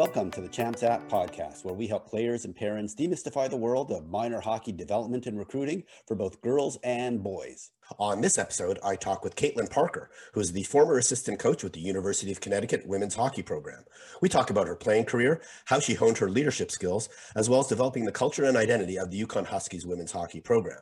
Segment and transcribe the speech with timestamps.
[0.00, 3.90] Welcome to the Champs App podcast, where we help players and parents demystify the world
[3.90, 7.72] of minor hockey development and recruiting for both girls and boys.
[7.98, 11.74] On this episode, I talk with Caitlin Parker, who is the former assistant coach with
[11.74, 13.84] the University of Connecticut women's hockey program.
[14.22, 17.66] We talk about her playing career, how she honed her leadership skills, as well as
[17.66, 20.80] developing the culture and identity of the UConn Huskies women's hockey program.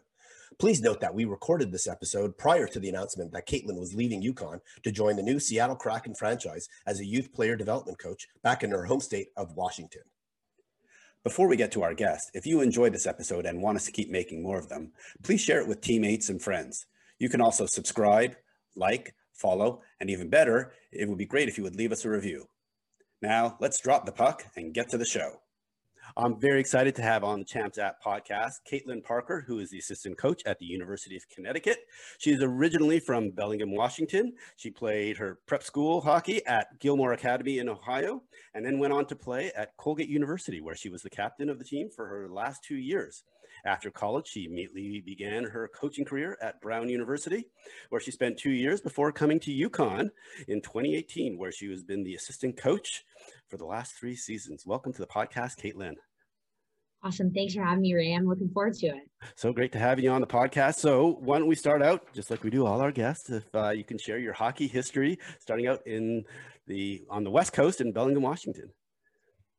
[0.56, 4.22] Please note that we recorded this episode prior to the announcement that Caitlin was leaving
[4.22, 8.62] UConn to join the new Seattle Kraken franchise as a youth player development coach back
[8.62, 10.02] in her home state of Washington.
[11.22, 13.92] Before we get to our guest, if you enjoyed this episode and want us to
[13.92, 14.92] keep making more of them,
[15.22, 16.86] please share it with teammates and friends.
[17.18, 18.36] You can also subscribe,
[18.74, 22.10] like, follow, and even better, it would be great if you would leave us a
[22.10, 22.48] review.
[23.20, 25.40] Now, let's drop the puck and get to the show.
[26.16, 29.78] I'm very excited to have on the Champs App podcast Caitlin Parker, who is the
[29.78, 31.78] assistant coach at the University of Connecticut.
[32.18, 34.32] She is originally from Bellingham, Washington.
[34.56, 38.22] She played her prep school hockey at Gilmour Academy in Ohio,
[38.54, 41.58] and then went on to play at Colgate University, where she was the captain of
[41.58, 43.24] the team for her last two years.
[43.64, 47.44] After college, she immediately began her coaching career at Brown University,
[47.90, 50.10] where she spent two years before coming to UConn
[50.46, 53.04] in 2018, where she has been the assistant coach
[53.48, 54.64] for the last three seasons.
[54.66, 55.94] Welcome to the podcast, Caitlin.
[57.02, 57.32] Awesome.
[57.32, 58.12] Thanks for having me, Ray.
[58.12, 59.08] I'm looking forward to it.
[59.36, 60.76] So great to have you on the podcast.
[60.76, 63.30] So why don't we start out just like we do all our guests?
[63.30, 66.24] If uh, you can share your hockey history, starting out in
[66.66, 68.70] the on the West Coast in Bellingham, Washington.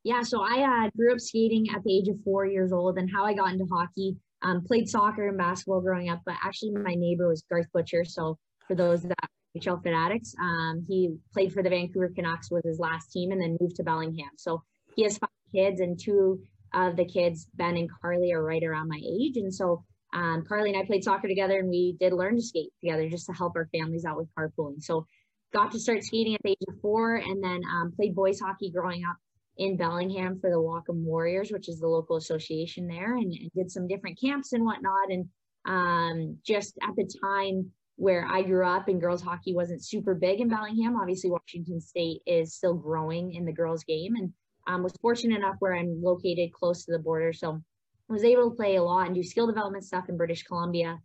[0.03, 0.22] Yeah.
[0.22, 3.25] So I uh, grew up skating at the age of four years old, and how
[3.25, 4.17] I got into hockey.
[4.41, 8.06] Um, played soccer and basketball growing up, but actually my neighbor was Garth Butcher.
[8.06, 8.38] So
[8.69, 13.11] for those that HL fanatics, um, he played for the Vancouver Canucks with his last
[13.11, 14.31] team, and then moved to Bellingham.
[14.38, 14.64] So
[14.95, 16.39] he has five kids, and two
[16.73, 19.38] of the kids, Ben and Carly, are right around my age.
[19.38, 22.72] And so um, Carly and I played soccer together and we did learn to skate
[22.81, 24.81] together just to help our families out with carpooling.
[24.81, 25.06] So
[25.53, 28.72] got to start skating at the age of four and then um, played boys hockey
[28.72, 29.18] growing up
[29.59, 33.70] in Bellingham for the Whatcom Warriors, which is the local association there, and, and did
[33.70, 35.12] some different camps and whatnot.
[35.12, 35.28] And
[35.66, 40.40] um, just at the time where I grew up and girls hockey wasn't super big
[40.40, 44.16] in Bellingham, obviously Washington State is still growing in the girls game.
[44.16, 44.31] And
[44.68, 47.34] um, was fortunate enough where I'm located close to the border.
[47.34, 47.62] So
[48.09, 51.00] I was able to play a lot and do skill development stuff in British Columbia.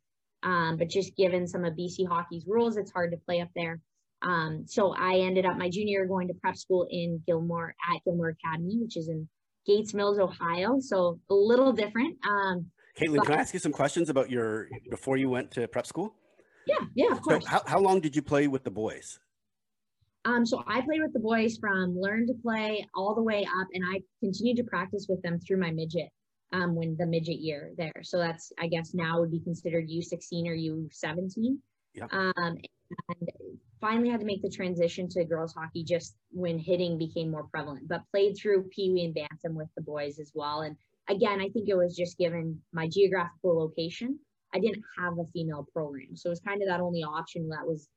[0.44, 3.80] Um, but just given some of BC hockey's rules, it's hard to play up there.
[4.24, 8.00] Um, so I ended up my junior year going to prep school in Gilmour at
[8.04, 9.28] Gilmour Academy, which is in
[9.66, 10.78] Gates Mills, Ohio.
[10.80, 12.16] So a little different.
[12.26, 12.66] Um,
[12.98, 15.86] Caitlin, but, can I ask you some questions about your before you went to prep
[15.86, 16.14] school?
[16.66, 17.44] Yeah, yeah, of course.
[17.44, 19.18] So how, how long did you play with the boys?
[20.24, 23.66] Um, so I played with the boys from learn to play all the way up,
[23.74, 26.08] and I continued to practice with them through my midget
[26.52, 27.92] um, when the midget year there.
[28.02, 31.58] So that's I guess now would be considered U16 or U17.
[31.94, 32.12] Yep.
[32.12, 33.28] Um, and
[33.84, 37.86] finally had to make the transition to girls hockey just when hitting became more prevalent,
[37.86, 40.62] but played through Pee Wee and Bantam with the boys as well.
[40.62, 40.74] And
[41.10, 44.18] again, I think it was just given my geographical location.
[44.54, 46.16] I didn't have a female program.
[46.16, 47.90] So it was kind of that only option that was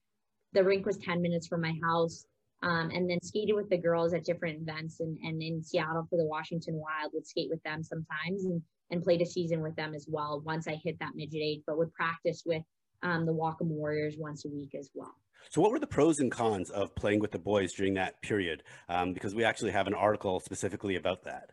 [0.51, 2.25] the rink was 10 minutes from my house.
[2.63, 6.17] Um, and then skated with the girls at different events and, and in Seattle for
[6.17, 9.93] the Washington Wild would skate with them sometimes and, and played a season with them
[9.93, 12.63] as well once I hit that midget age, but would practice with
[13.03, 15.15] um, the Whatcom Warriors once a week as well.
[15.49, 18.63] So, what were the pros and cons of playing with the boys during that period?
[18.89, 21.51] Um, because we actually have an article specifically about that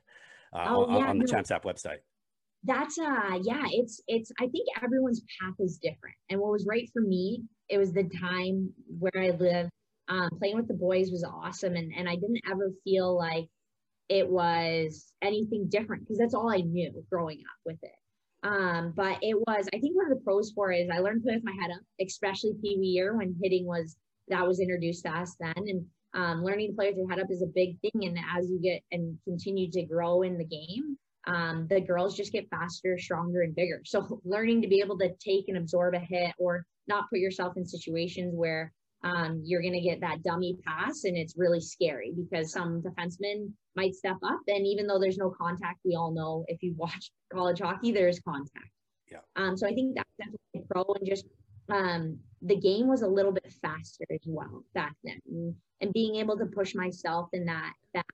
[0.53, 1.33] uh, oh, on, yeah, on, the no.
[1.33, 1.99] Champs App website
[2.65, 6.89] that's uh yeah it's it's i think everyone's path is different and what was right
[6.93, 9.71] for me it was the time where i lived
[10.09, 13.47] um, playing with the boys was awesome and, and i didn't ever feel like
[14.09, 17.93] it was anything different because that's all i knew growing up with it
[18.45, 21.23] um, but it was i think one of the pros for it is i learned
[21.23, 23.97] to play with my head up especially wee year when hitting was
[24.29, 25.85] that was introduced to us then and
[26.15, 28.61] um, learning to play with your head up is a big thing and as you
[28.61, 30.97] get and continue to grow in the game
[31.27, 33.81] um, the girls just get faster, stronger, and bigger.
[33.85, 37.57] So learning to be able to take and absorb a hit or not put yourself
[37.57, 38.73] in situations where
[39.05, 43.53] um, you're going to get that dummy pass and it's really scary because some defensemen
[43.77, 47.11] might step up and even though there's no contact we all know if you watch
[47.33, 48.71] college hockey there's contact
[49.11, 51.27] yeah um, so i think that's definitely a pro and just
[51.71, 56.17] um, the game was a little bit faster as well back then and, and being
[56.17, 58.05] able to push myself in that that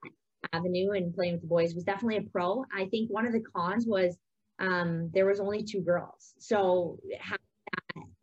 [0.53, 2.65] avenue and playing with the boys was definitely a pro.
[2.75, 4.17] I think one of the cons was
[4.59, 6.33] um, there was only two girls.
[6.39, 6.97] So
[7.29, 7.39] that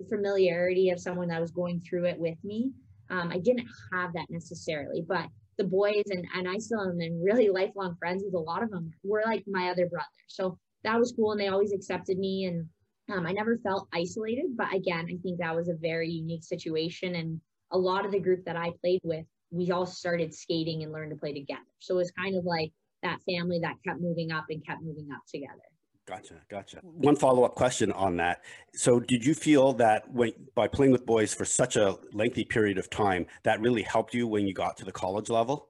[0.09, 2.73] familiarity of someone that was going through it with me,
[3.11, 5.05] um, I didn't have that necessarily.
[5.07, 5.27] But
[5.57, 8.71] the boys and, and I still am and really lifelong friends with a lot of
[8.71, 10.07] them were like my other brother.
[10.27, 12.67] So that was cool and they always accepted me and
[13.11, 14.57] um, I never felt isolated.
[14.57, 17.41] But again, I think that was a very unique situation and
[17.71, 21.11] a lot of the group that I played with we all started skating and learned
[21.11, 21.61] to play together.
[21.79, 22.73] So it was kind of like
[23.03, 25.68] that family that kept moving up and kept moving up together.
[26.09, 26.79] Gotcha, gotcha.
[26.83, 28.43] One follow-up question on that.
[28.73, 32.79] So, did you feel that when by playing with boys for such a lengthy period
[32.79, 35.69] of time, that really helped you when you got to the college level?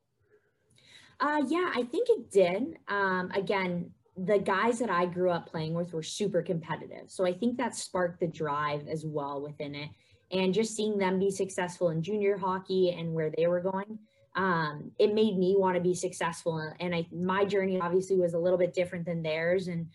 [1.18, 2.78] Uh, yeah, I think it did.
[2.86, 7.32] Um, again, the guys that I grew up playing with were super competitive, so I
[7.32, 9.90] think that sparked the drive as well within it.
[10.30, 13.98] And just seeing them be successful in junior hockey and where they were going,
[14.38, 16.72] um, it made me want to be successful.
[16.78, 19.88] And I, my journey obviously was a little bit different than theirs, and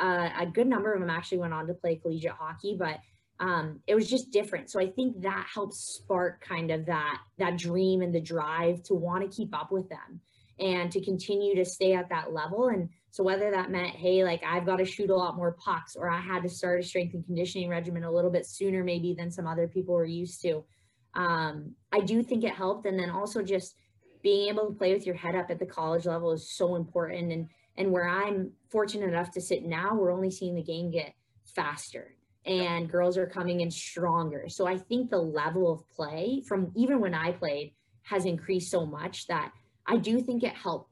[0.00, 2.98] uh, a good number of them actually went on to play collegiate hockey, but
[3.38, 4.70] um, it was just different.
[4.70, 8.94] So I think that helps spark kind of that that dream and the drive to
[8.94, 10.20] want to keep up with them
[10.58, 12.68] and to continue to stay at that level.
[12.68, 15.96] And so whether that meant, hey, like I've got to shoot a lot more pucks,
[15.96, 19.12] or I had to start a strength and conditioning regimen a little bit sooner, maybe
[19.12, 20.64] than some other people were used to.
[21.14, 22.86] Um, I do think it helped.
[22.86, 23.76] And then also just
[24.22, 27.32] being able to play with your head up at the college level is so important.
[27.32, 31.14] And and where I'm fortunate enough to sit now, we're only seeing the game get
[31.44, 32.14] faster
[32.44, 34.46] and girls are coming in stronger.
[34.48, 37.72] So I think the level of play from even when I played
[38.02, 39.52] has increased so much that
[39.86, 40.90] I do think it helped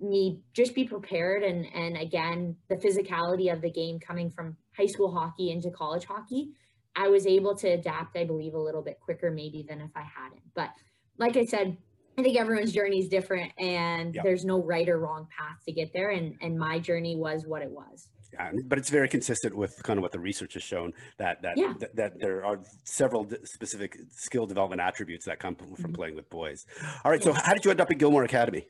[0.00, 4.86] me just be prepared and and again the physicality of the game coming from high
[4.86, 6.52] school hockey into college hockey
[7.00, 10.02] I was able to adapt I believe a little bit quicker maybe than if I
[10.02, 10.70] hadn't but
[11.18, 11.76] like I said
[12.20, 14.24] I think everyone's journey is different and yep.
[14.24, 16.10] there's no right or wrong path to get there.
[16.10, 18.08] And, and my journey was what it was.
[18.32, 21.56] Yeah, but it's very consistent with kind of what the research has shown that that
[21.56, 21.74] yeah.
[21.80, 25.92] that, that, there are several specific skill development attributes that come from mm-hmm.
[25.92, 26.64] playing with boys.
[27.04, 28.68] All right, so how did you end up at Gilmour Academy?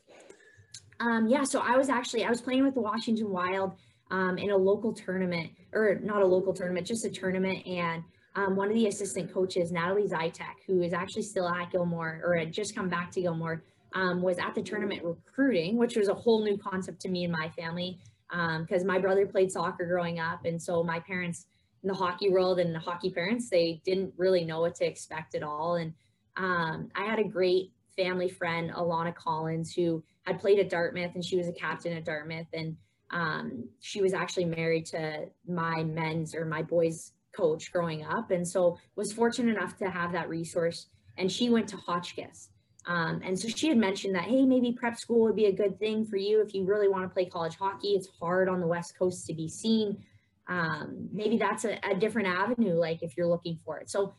[1.00, 3.74] Um, yeah, so I was actually I was playing with the Washington Wild
[4.10, 8.02] um, in a local tournament, or not a local tournament, just a tournament, and
[8.36, 12.36] um, one of the assistant coaches, Natalie Zytek, who is actually still at Gilmour or
[12.36, 13.62] had just come back to Gilmour,
[13.94, 17.32] um, was at the tournament recruiting, which was a whole new concept to me and
[17.32, 17.98] my family
[18.30, 20.44] because um, my brother played soccer growing up.
[20.44, 21.46] And so my parents
[21.82, 25.34] in the hockey world and the hockey parents, they didn't really know what to expect
[25.34, 25.76] at all.
[25.76, 25.92] And
[26.36, 31.24] um, I had a great family friend, Alana Collins, who had played at Dartmouth and
[31.24, 32.46] she was a captain at Dartmouth.
[32.52, 32.76] And
[33.10, 38.30] um, she was actually married to my men's or my boys coach growing up.
[38.30, 40.86] And so was fortunate enough to have that resource
[41.18, 42.48] and she went to hotchkiss.
[42.86, 45.78] Um, and so she had mentioned that hey maybe prep school would be a good
[45.78, 47.88] thing for you if you really want to play college hockey.
[47.88, 50.02] It's hard on the west coast to be seen.
[50.48, 53.90] Um, maybe that's a, a different avenue like if you're looking for it.
[53.90, 54.14] So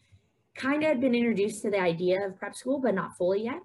[0.55, 3.61] kind of had been introduced to the idea of prep school but not fully yet.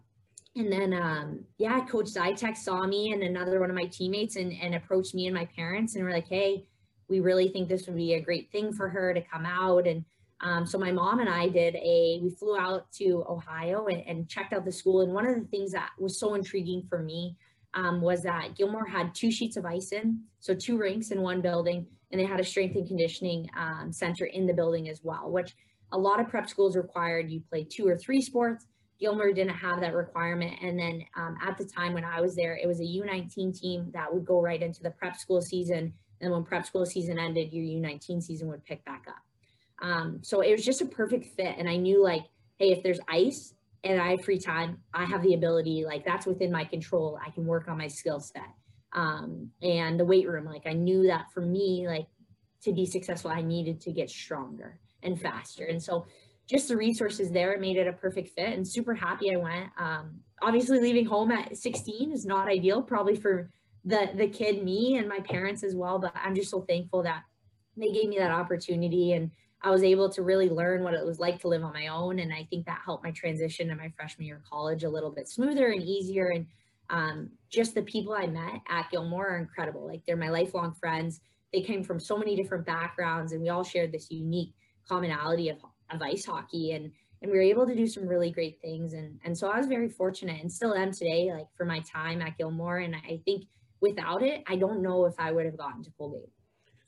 [0.57, 4.53] And then um, yeah coach zytek saw me and another one of my teammates and,
[4.63, 6.65] and approached me and my parents and were like hey
[7.09, 9.87] we really think this would be a great thing for her to come out.
[9.87, 10.05] And
[10.41, 14.29] um, so my mom and I did a, we flew out to Ohio and, and,
[14.29, 15.01] checked out the school.
[15.01, 17.37] And one of the things that was so intriguing for me
[17.75, 21.41] um, was that Gilmour had two sheets of ice in, so two rinks in one
[21.41, 25.31] building, and they had a strength and conditioning um, center in the building as well,
[25.31, 25.55] which
[25.93, 28.67] a lot of prep schools required you play two or three sports.
[29.01, 30.55] Gilmour didn't have that requirement.
[30.63, 33.91] And then um, at the time when I was there, it was a U19 team
[33.93, 37.53] that would go right into the prep school season and when prep school season ended,
[37.53, 39.23] your U19 season would pick back up.
[39.83, 41.57] Um, so it was just a perfect fit.
[41.59, 42.25] And I knew like,
[42.59, 43.55] hey, if there's ice
[43.85, 47.19] and I have free time, I have the ability, like that's within my control.
[47.25, 48.49] I can work on my skill set.
[48.93, 52.07] Um, and the weight room, like I knew that for me, like
[52.63, 55.65] to be successful, I needed to get stronger and faster.
[55.65, 56.07] And so
[56.49, 59.71] just the resources there, made it a perfect fit and super happy I went.
[59.79, 63.51] Um, obviously leaving home at 16 is not ideal, probably for
[63.87, 67.23] the the kid me and my parents as well but i'm just so thankful that
[67.77, 69.31] they gave me that opportunity and
[69.63, 72.19] i was able to really learn what it was like to live on my own.
[72.19, 75.11] And i think that helped my transition to my freshman year of college a little
[75.11, 76.29] bit smoother and easier.
[76.29, 76.47] And
[76.89, 79.87] um, just the people i met at gilmour are incredible.
[79.87, 81.21] Like they're my lifelong friends.
[81.53, 84.55] They came from so many different backgrounds and we all shared this unique
[84.89, 85.59] commonality of,
[85.91, 88.93] of ice hockey and and we were able to do some really great things.
[88.93, 92.23] And and so i was very fortunate and still am today like for my time
[92.23, 92.79] at gilmour.
[92.79, 93.45] And i think
[93.81, 96.31] without it, I don't know if I would have gotten to Colgate.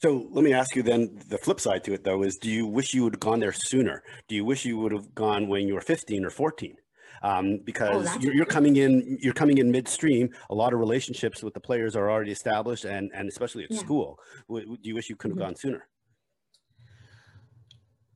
[0.00, 2.66] So let me ask you then the flip side to it though is do you
[2.66, 4.02] wish you would have gone there sooner?
[4.28, 6.76] Do you wish you would have gone when you were 15 or 14?
[7.20, 10.30] Um, because oh, you're, you're, coming in, you're coming in midstream.
[10.50, 13.80] A lot of relationships with the players are already established, and and especially at yeah.
[13.80, 14.20] school.
[14.48, 15.46] do you wish you could have mm-hmm.
[15.46, 15.88] gone sooner?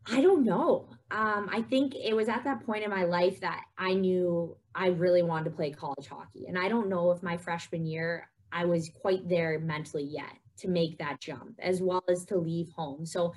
[0.06, 0.88] I don't know.
[1.10, 4.88] Um, I think it was at that point in my life that I knew I
[4.88, 8.64] really wanted to play college hockey, and I don't know if my freshman year I
[8.64, 13.06] was quite there mentally yet to make that jump as well as to leave home.
[13.06, 13.32] So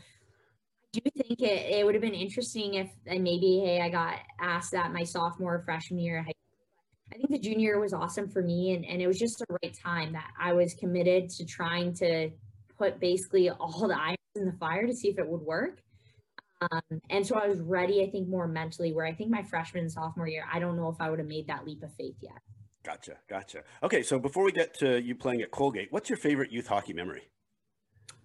[0.96, 4.20] I do think it, it would have been interesting if and maybe, hey, I got
[4.40, 6.26] asked that my sophomore, freshman year.
[7.14, 8.74] I think the junior year was awesome for me.
[8.74, 12.30] And, and it was just the right time that I was committed to trying to
[12.78, 15.82] put basically all the irons in the fire to see if it would work.
[16.62, 19.84] Um, and so I was ready, I think, more mentally, where I think my freshman
[19.84, 22.16] and sophomore year, I don't know if I would have made that leap of faith
[22.22, 22.40] yet.
[22.86, 23.18] Gotcha.
[23.28, 23.64] Gotcha.
[23.82, 24.04] Okay.
[24.04, 27.24] So before we get to you playing at Colgate, what's your favorite youth hockey memory?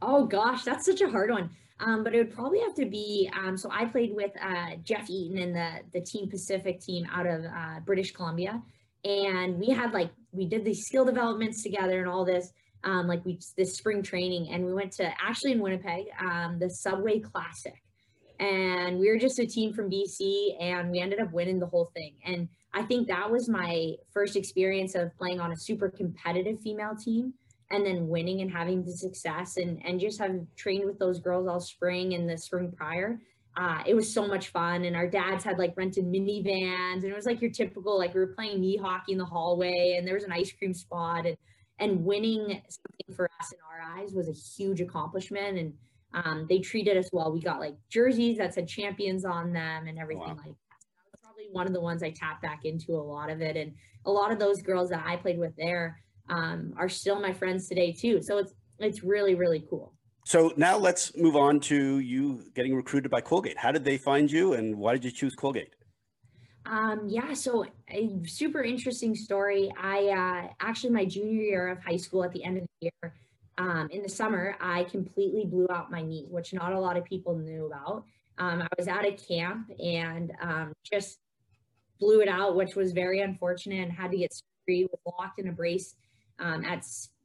[0.02, 1.50] Oh gosh, that's such a hard one.
[1.80, 3.30] Um, but it would probably have to be.
[3.34, 7.26] Um, so I played with uh, Jeff Eaton and the the Team Pacific team out
[7.26, 8.62] of uh, British Columbia,
[9.04, 12.52] and we had like we did these skill developments together and all this.
[12.84, 16.68] Um, like we this spring training, and we went to actually in Winnipeg, um, the
[16.68, 17.82] Subway Classic,
[18.38, 21.90] and we were just a team from BC, and we ended up winning the whole
[21.94, 22.14] thing.
[22.24, 26.94] And I think that was my first experience of playing on a super competitive female
[26.96, 27.34] team
[27.70, 31.46] and then winning and having the success and and just having trained with those girls
[31.46, 33.20] all spring and the spring prior
[33.56, 37.14] uh, it was so much fun and our dads had like rented minivans and it
[37.14, 40.14] was like your typical like we were playing knee hockey in the hallway and there
[40.14, 41.36] was an ice cream spot and
[41.78, 45.72] and winning something for us in our eyes was a huge accomplishment and
[46.12, 49.98] um, they treated us well we got like jerseys that said champions on them and
[49.98, 50.36] everything wow.
[50.36, 53.30] like that that was probably one of the ones i tap back into a lot
[53.30, 53.72] of it and
[54.06, 57.68] a lot of those girls that i played with there um, are still my friends
[57.68, 58.22] today too.
[58.22, 59.92] So it's it's really really cool.
[60.24, 63.58] So now let's move on to you getting recruited by Colgate.
[63.58, 65.74] How did they find you, and why did you choose Colgate?
[66.66, 69.72] Um, yeah, so a super interesting story.
[69.80, 73.14] I uh, actually my junior year of high school at the end of the year,
[73.58, 77.04] um, in the summer, I completely blew out my knee, which not a lot of
[77.04, 78.04] people knew about.
[78.38, 81.18] Um, I was at a camp and um, just
[82.00, 84.88] blew it out, which was very unfortunate, and had to get surgery.
[84.90, 85.94] Was locked in a brace
[86.38, 86.84] um, at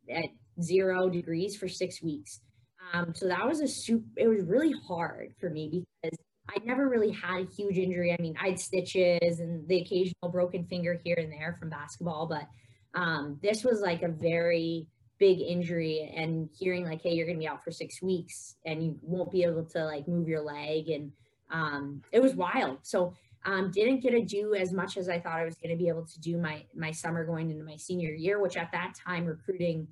[0.10, 0.26] at
[0.62, 2.42] zero degrees for six weeks.
[2.94, 4.06] Um, so that was a super.
[4.18, 6.18] It was really hard for me because
[6.50, 8.16] I never really had a huge injury.
[8.18, 12.28] I mean, I had stitches and the occasional broken finger here and there from basketball,
[12.28, 12.48] but
[13.00, 16.14] um, this was like a very big injury.
[16.16, 19.44] And hearing like, hey, you're gonna be out for six weeks and you won't be
[19.44, 21.12] able to like move your leg, and
[21.52, 22.80] um, it was wild.
[22.84, 23.14] So
[23.46, 25.88] um, didn't get to do as much as I thought I was going to be
[25.88, 29.26] able to do my my summer going into my senior year, which at that time
[29.26, 29.88] recruiting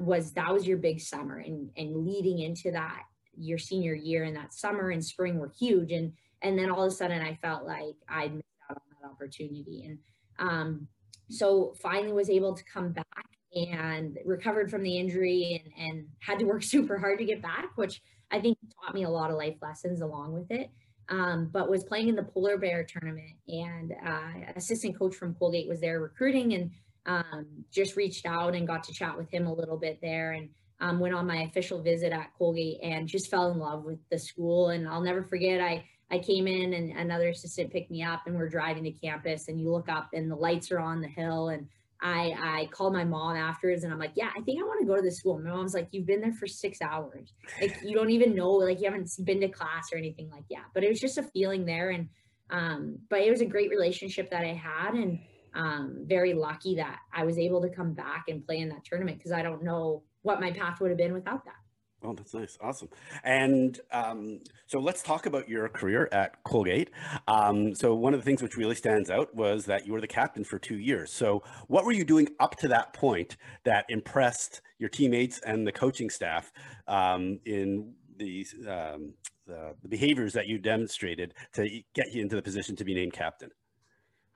[0.00, 3.02] was that was your big summer, and and leading into that
[3.36, 6.12] your senior year and that summer and spring were huge, and
[6.42, 9.84] and then all of a sudden I felt like I'd missed out on that opportunity,
[9.84, 9.98] and
[10.40, 10.88] um,
[11.30, 13.06] so finally was able to come back
[13.54, 17.76] and recovered from the injury and and had to work super hard to get back,
[17.76, 18.02] which
[18.32, 20.68] I think taught me a lot of life lessons along with it
[21.08, 25.68] um, but was playing in the polar bear tournament and uh, assistant coach from colgate
[25.68, 26.70] was there recruiting and
[27.06, 30.48] um, just reached out and got to chat with him a little bit there and
[30.80, 34.18] um, went on my official visit at colgate and just fell in love with the
[34.18, 34.68] school.
[34.70, 38.36] And i'll never forget i i came in and another assistant picked me up and
[38.36, 41.48] we're driving to campus and you look up and the lights are on the hill
[41.48, 41.66] and
[42.00, 44.86] I, I called my mom afterwards and I'm like, yeah, I think I want to
[44.86, 45.38] go to this school.
[45.38, 47.32] My mom's like, you've been there for six hours.
[47.60, 50.66] Like you don't even know, like you haven't been to class or anything like that.
[50.74, 51.90] But it was just a feeling there.
[51.90, 52.08] And,
[52.50, 55.18] um, but it was a great relationship that I had and
[55.54, 59.18] um, very lucky that I was able to come back and play in that tournament
[59.18, 61.56] because I don't know what my path would have been without that.
[62.04, 62.56] Oh, that's nice.
[62.60, 62.88] Awesome.
[63.24, 66.90] And um, so let's talk about your career at Colgate.
[67.26, 70.06] Um, so one of the things which really stands out was that you were the
[70.06, 71.12] captain for two years.
[71.12, 75.72] So what were you doing up to that point that impressed your teammates and the
[75.72, 76.52] coaching staff
[76.86, 79.14] um, in the, um,
[79.46, 83.12] the, the behaviors that you demonstrated to get you into the position to be named
[83.12, 83.50] captain?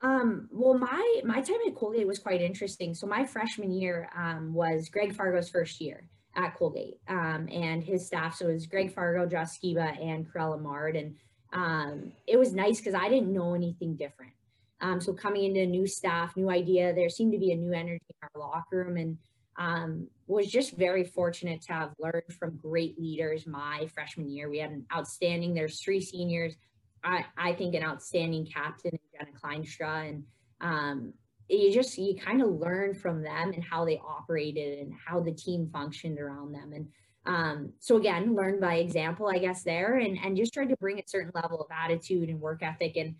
[0.01, 2.93] Um, well, my my time at Colgate was quite interesting.
[2.93, 8.05] So my freshman year um, was Greg Fargo's first year at Colgate um, and his
[8.05, 8.35] staff.
[8.35, 10.95] So it was Greg Fargo, Josh Sciba, and Corella Mard.
[10.95, 11.15] And
[11.51, 14.33] um, it was nice because I didn't know anything different.
[14.81, 18.03] Um, so coming into new staff, new idea, there seemed to be a new energy
[18.09, 19.17] in our locker room and
[19.57, 24.49] um, was just very fortunate to have learned from great leaders my freshman year.
[24.49, 26.55] We had an outstanding, there's three seniors.
[27.03, 30.23] I, I think an outstanding captain, Jenna Kleinstra, and
[30.61, 31.13] um,
[31.49, 35.31] you just you kind of learn from them and how they operated and how the
[35.31, 36.73] team functioned around them.
[36.73, 36.87] And
[37.25, 40.99] um, so again learn by example i guess there and and just tried to bring
[40.99, 42.97] a certain level of attitude and work ethic.
[42.97, 43.15] And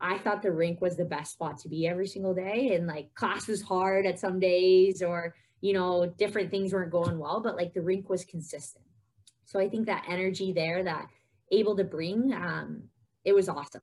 [0.00, 3.12] i thought the rink was the best spot to be every single day and like
[3.14, 7.56] class was hard at some days or you know different things weren't going well but
[7.56, 8.84] like the rink was consistent.
[9.44, 11.08] So i think that energy there that
[11.50, 12.84] able to bring um,
[13.24, 13.82] it was awesome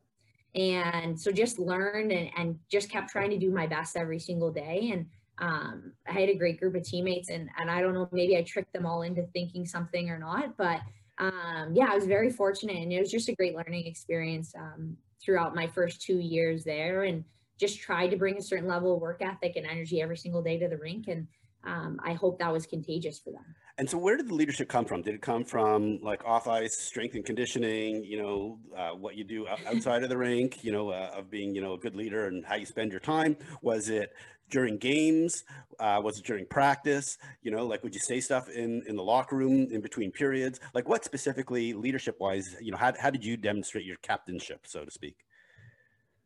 [0.55, 4.51] and so just learned and, and just kept trying to do my best every single
[4.51, 5.05] day and
[5.37, 8.41] um, I had a great group of teammates and, and I don't know, maybe I
[8.41, 10.79] tricked them all into thinking something or not, but
[11.17, 14.95] um, yeah, I was very fortunate and it was just a great learning experience um,
[15.21, 17.03] throughout my first two years there.
[17.03, 17.25] And
[17.59, 20.57] just tried to bring a certain level of work ethic and energy every single day
[20.59, 21.07] to the rink.
[21.07, 21.27] And
[21.65, 23.45] um, I hope that was contagious for them.
[23.77, 25.01] And so, where did the leadership come from?
[25.01, 28.05] Did it come from like off ice strength and conditioning?
[28.05, 30.63] You know, uh, what you do outside of the rink.
[30.63, 33.01] You know, uh, of being you know a good leader and how you spend your
[33.01, 33.35] time.
[33.61, 34.13] Was it
[34.49, 35.43] during games?
[35.77, 37.17] Uh, was it during practice?
[37.41, 40.61] You know, like would you say stuff in in the locker room in between periods?
[40.73, 42.55] Like what specifically leadership wise?
[42.61, 45.17] You know, how how did you demonstrate your captainship, so to speak?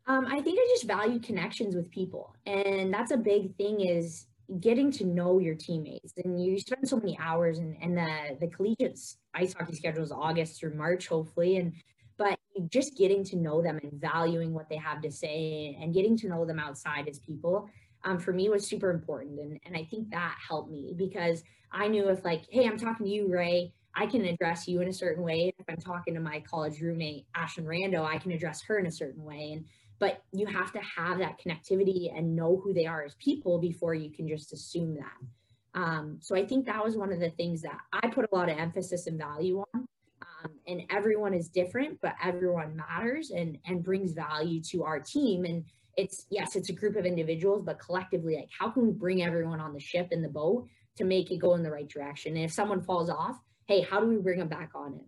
[0.06, 3.82] Um, I think I just value connections with people, and that's a big thing.
[3.82, 4.28] Is
[4.60, 8.48] getting to know your teammates and you spend so many hours and, and the, the
[8.48, 9.00] collegiate
[9.34, 11.58] ice hockey schedule is August through March, hopefully.
[11.58, 11.74] And,
[12.18, 12.38] but
[12.70, 16.28] just getting to know them and valuing what they have to say and getting to
[16.28, 17.70] know them outside as people,
[18.04, 19.40] um, for me was super important.
[19.40, 23.06] And, and I think that helped me because I knew if like, Hey, I'm talking
[23.06, 25.54] to you, Ray, I can address you in a certain way.
[25.58, 28.92] If I'm talking to my college roommate, Ashlyn Rando, I can address her in a
[28.92, 29.52] certain way.
[29.54, 29.66] And
[30.00, 33.94] but you have to have that connectivity and know who they are as people before
[33.94, 35.80] you can just assume that.
[35.80, 38.50] Um, so I think that was one of the things that I put a lot
[38.50, 39.88] of emphasis and value on.
[40.22, 45.46] Um, and everyone is different, but everyone matters and and brings value to our team.
[45.46, 45.66] And
[45.98, 49.60] it's yes, it's a group of individuals, but collectively, like how can we bring everyone
[49.60, 52.36] on the ship in the boat to make it go in the right direction?
[52.36, 53.38] And if someone falls off,
[53.68, 55.06] hey, how do we bring them back on it?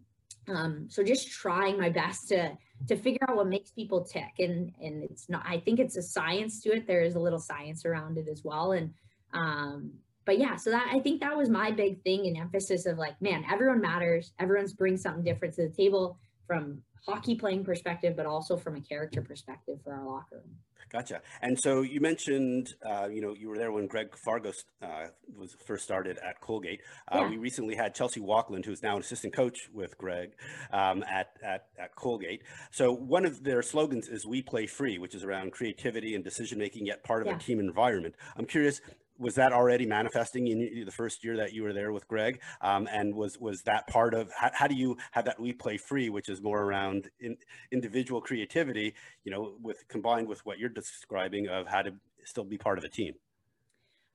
[0.51, 4.33] Um, so just trying my best to to figure out what makes people tick.
[4.39, 6.87] And and it's not i think it's a science to it.
[6.87, 8.73] There is a little science around it as well.
[8.73, 8.93] And
[9.33, 9.91] um
[10.25, 13.19] but yeah so that i think that was my big thing and emphasis of like
[13.21, 14.33] man everyone matters.
[14.39, 16.17] Everyone's bring something different to the table
[16.47, 20.55] from hockey playing perspective but also from a character perspective for our locker room
[20.91, 21.21] Gotcha.
[21.41, 25.05] And so you mentioned, uh, you know, you were there when Greg Fargo uh,
[25.37, 26.81] was first started at Colgate.
[27.09, 27.29] Uh, yeah.
[27.29, 30.31] We recently had Chelsea Walkland, who's now an assistant coach with Greg
[30.73, 32.43] um, at, at, at Colgate.
[32.71, 36.59] So one of their slogans is "We play free," which is around creativity and decision
[36.59, 37.35] making, yet part of yeah.
[37.37, 38.15] a team environment.
[38.35, 38.81] I'm curious,
[39.21, 42.41] was that already manifesting in the first year that you were there with Greg?
[42.61, 45.77] Um, and was was that part of how, how, do you have that we play
[45.77, 47.37] free, which is more around in,
[47.71, 51.93] individual creativity, you know, with combined with what you're describing of how to
[52.25, 53.13] still be part of a team?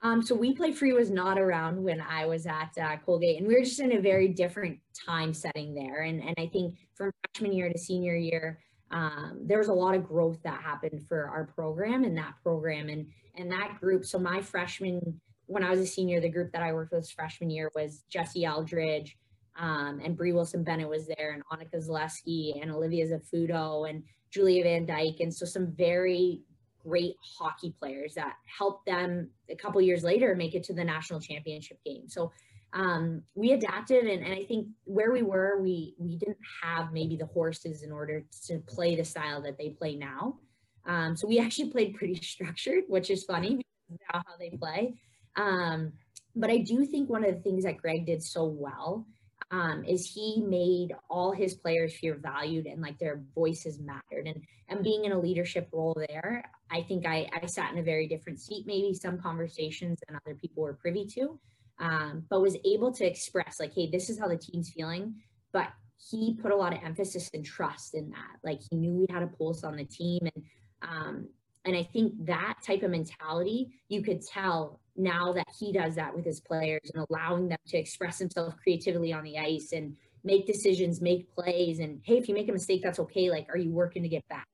[0.03, 3.47] Um, so we play free was not around when I was at uh, Colgate, and
[3.47, 6.03] we were just in a very different time setting there.
[6.03, 8.59] And and I think from freshman year to senior year,
[8.91, 12.89] um, there was a lot of growth that happened for our program and that program
[12.89, 14.05] and and that group.
[14.05, 17.51] So my freshman, when I was a senior, the group that I worked with freshman
[17.51, 19.17] year was Jessie Eldridge
[19.59, 24.63] um, and Brie Wilson Bennett was there and Annika Zalewski and Olivia Zafuto and Julia
[24.65, 25.21] Van Dyke.
[25.21, 26.41] And so some very
[26.83, 31.21] great hockey players that helped them a couple years later make it to the national
[31.21, 32.09] championship game.
[32.09, 32.33] So
[32.77, 37.17] um, we adapted and, and I think where we were, we we didn't have maybe
[37.17, 40.37] the horses in order to play the style that they play now.
[40.85, 43.63] Um, so we actually played pretty structured, which is funny
[44.09, 44.95] how they play.
[45.37, 45.93] Um,
[46.35, 49.07] but I do think one of the things that Greg did so well
[49.51, 54.27] um, is he made all his players feel valued and like their voices mattered.
[54.27, 57.83] And and being in a leadership role there, I think I, I sat in a
[57.83, 61.39] very different seat, maybe some conversations than other people were privy to
[61.79, 65.15] um, but was able to express like, hey, this is how the team's feeling.
[65.53, 65.69] But
[66.11, 68.37] he put a lot of emphasis and trust in that.
[68.43, 70.45] Like he knew we had a pulse on the team, and
[70.83, 71.29] um,
[71.65, 76.15] and I think that type of mentality you could tell now that he does that
[76.15, 80.47] with his players and allowing them to express themselves creatively on the ice and make
[80.47, 83.31] decisions, make plays, and hey, if you make a mistake, that's okay.
[83.31, 84.47] Like, are you working to get back?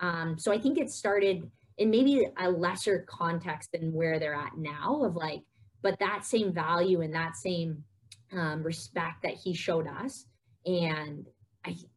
[0.00, 4.56] Um, so I think it started in maybe a lesser context than where they're at
[4.56, 5.42] now of like
[5.82, 7.84] but that same value and that same
[8.32, 10.26] um, respect that he showed us
[10.66, 11.26] and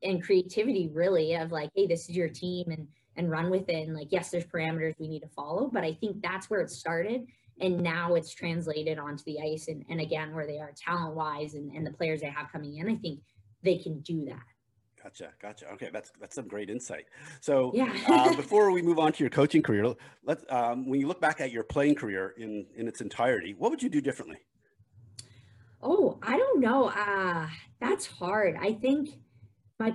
[0.02, 4.08] and creativity really of like hey this is your team and and run within like
[4.10, 7.26] yes there's parameters we need to follow but i think that's where it started.
[7.62, 11.54] And now it's translated onto the ice and, and again where they are talent wise
[11.54, 13.20] and, and the players they have coming in i think
[13.62, 14.53] they can do that
[15.04, 15.70] Gotcha, gotcha.
[15.74, 17.06] Okay, that's that's some great insight.
[17.42, 17.94] So, yeah.
[18.08, 21.42] uh, before we move on to your coaching career, let um, when you look back
[21.42, 24.38] at your playing career in in its entirety, what would you do differently?
[25.82, 26.88] Oh, I don't know.
[26.88, 27.50] Uh,
[27.82, 28.56] that's hard.
[28.62, 29.10] I think
[29.78, 29.94] my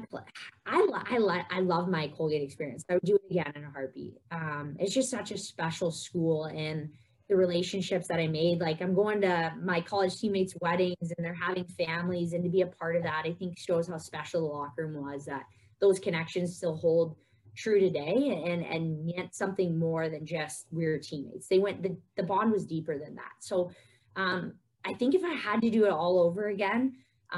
[0.66, 2.84] I I I love my Colgate experience.
[2.90, 4.18] I would do it again in a heartbeat.
[4.30, 6.90] Um, it's just such a special school and
[7.28, 8.60] the relationships that I made.
[8.60, 12.62] Like I'm going to my college teammates' weddings and they're having families, and to be
[12.62, 15.26] a part of that, I think shows how special the locker room was.
[15.26, 15.44] That
[15.80, 17.16] those connections still hold
[17.56, 21.48] true today, and and meant something more than just we are teammates.
[21.48, 23.32] They went the the bond was deeper than that.
[23.40, 23.70] So
[24.16, 26.94] um, I think if I had to do it all over again,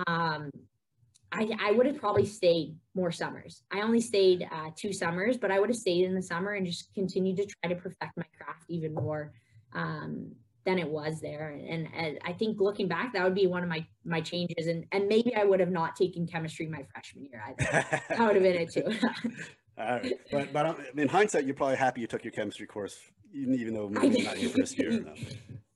[0.07, 0.50] um,
[1.33, 3.62] I, I would have probably stayed more summers.
[3.70, 6.66] I only stayed uh, two summers, but I would have stayed in the summer and
[6.66, 9.33] just continued to try to perfect my craft even more
[9.74, 10.33] um,
[10.64, 11.50] than it was there.
[11.50, 14.66] And, and, I think looking back, that would be one of my my changes.
[14.66, 17.87] And and maybe I would have not taken chemistry my freshman year either.
[18.09, 18.92] that would have been it too.
[20.30, 22.98] But but um, in hindsight, you're probably happy you took your chemistry course,
[23.33, 25.00] even even though maybe not your first year.
[25.00, 25.14] No.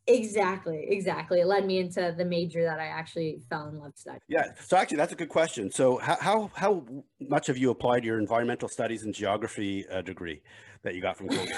[0.07, 1.41] Exactly, exactly.
[1.41, 4.21] It led me into the major that I actually fell in love studying.
[4.29, 4.53] Yeah.
[4.61, 5.71] So actually, that's a good question.
[5.71, 6.85] So how how, how
[7.21, 10.43] much have you applied your environmental studies and geography uh, degree
[10.83, 11.57] that you got from Colgate?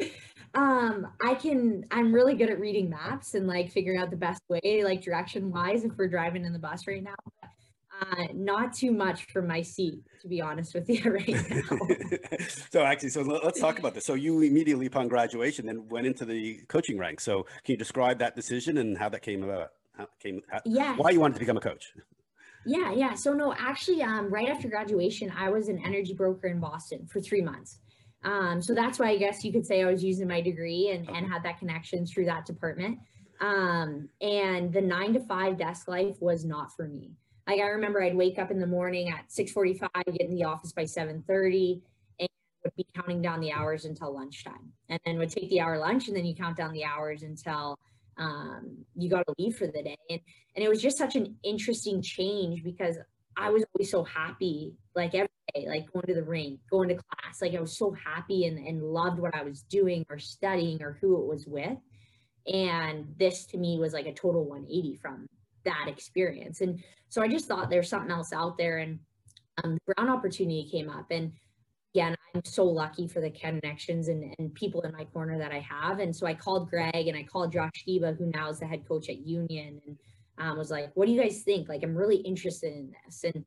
[0.54, 1.84] um, I can.
[1.90, 5.50] I'm really good at reading maps and like figuring out the best way, like direction
[5.50, 7.14] wise, if we're driving in the bus right now.
[7.98, 11.78] Uh, not too much for my seat, to be honest with you right now.
[12.70, 14.04] so actually, so let's talk about this.
[14.04, 17.24] So you immediately upon graduation then went into the coaching ranks.
[17.24, 19.70] So can you describe that decision and how that came about?
[19.96, 20.42] How came?
[20.50, 20.94] How, yeah.
[20.96, 21.94] Why you wanted to become a coach?
[22.66, 23.14] Yeah, yeah.
[23.14, 27.20] So no, actually, um, right after graduation, I was an energy broker in Boston for
[27.20, 27.78] three months.
[28.26, 31.08] Um, so that's why I guess you could say I was using my degree and,
[31.08, 32.98] and had that connection through that department.
[33.40, 37.12] Um, and the nine to five desk life was not for me.
[37.46, 40.72] Like I remember I'd wake up in the morning at 6:45, get in the office
[40.72, 41.80] by 7:30,
[42.18, 42.28] and
[42.64, 44.72] would be counting down the hours until lunchtime.
[44.88, 47.78] And then would take the hour lunch, and then you count down the hours until
[48.18, 49.98] um, you got to leave for the day.
[50.10, 50.20] And
[50.56, 52.96] and it was just such an interesting change because
[53.36, 56.94] I was always so happy, like every day, like going to the ring, going to
[56.94, 57.42] class.
[57.42, 60.98] Like I was so happy and, and loved what I was doing or studying or
[61.00, 61.78] who it was with.
[62.52, 65.26] And this to me was like a total 180 from
[65.64, 66.60] that experience.
[66.60, 68.78] And so I just thought there's something else out there.
[68.78, 69.00] And
[69.62, 71.06] um, the Brown opportunity came up.
[71.10, 71.32] And
[71.94, 75.60] again, I'm so lucky for the connections and, and people in my corner that I
[75.60, 75.98] have.
[75.98, 78.86] And so I called Greg and I called Josh Sciba, who now is the head
[78.86, 79.96] coach at Union, and
[80.38, 81.68] um, was like, "What do you guys think?
[81.68, 83.44] Like, I'm really interested in this." And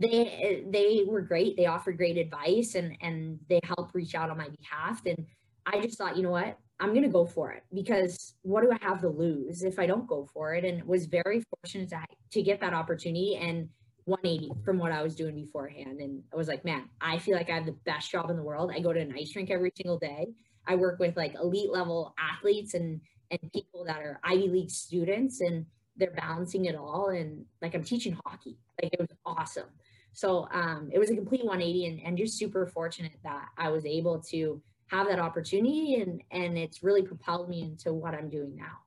[0.00, 1.56] they they were great.
[1.56, 5.04] They offered great advice and and they helped reach out on my behalf.
[5.06, 5.26] And
[5.66, 6.58] I just thought, you know what?
[6.80, 10.06] I'm to go for it because what do I have to lose if I don't
[10.06, 10.64] go for it?
[10.64, 13.68] And was very fortunate to, to get that opportunity and
[14.04, 16.00] 180 from what I was doing beforehand.
[16.00, 18.42] And I was like, man, I feel like I have the best job in the
[18.42, 18.70] world.
[18.74, 20.28] I go to an ice rink every single day.
[20.66, 25.42] I work with like elite level athletes and and people that are Ivy League students
[25.42, 25.66] and
[25.98, 27.08] they're balancing it all.
[27.08, 28.56] And like I'm teaching hockey.
[28.82, 29.68] Like it was awesome.
[30.12, 33.84] So um, it was a complete 180 and, and just super fortunate that I was
[33.84, 38.56] able to have that opportunity and and it's really propelled me into what I'm doing
[38.56, 38.78] now.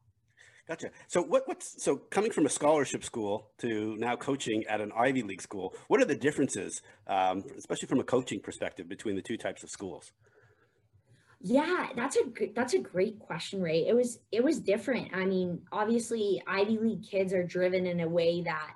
[0.68, 0.92] Gotcha.
[1.08, 5.24] So what what's so coming from a scholarship school to now coaching at an Ivy
[5.24, 5.76] League school?
[5.88, 9.70] What are the differences, um, especially from a coaching perspective, between the two types of
[9.70, 10.12] schools?
[11.44, 13.88] Yeah, that's a that's a great question, Ray.
[13.88, 15.10] It was it was different.
[15.14, 18.72] I mean, obviously, Ivy League kids are driven in a way that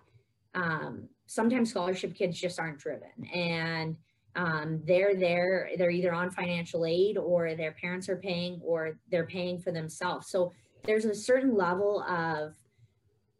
[0.55, 3.97] um, sometimes scholarship kids just aren't driven, and
[4.35, 9.25] um, they're there they're either on financial aid or their parents are paying or they're
[9.25, 10.51] paying for themselves so
[10.83, 12.53] there's a certain level of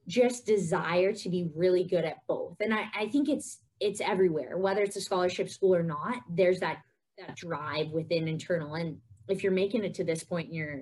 [0.07, 4.57] just desire to be really good at both and i, I think it's it's everywhere
[4.57, 6.77] whether it's a scholarship school or not there's that
[7.17, 10.79] that drive within internal and if you're making it to this point in your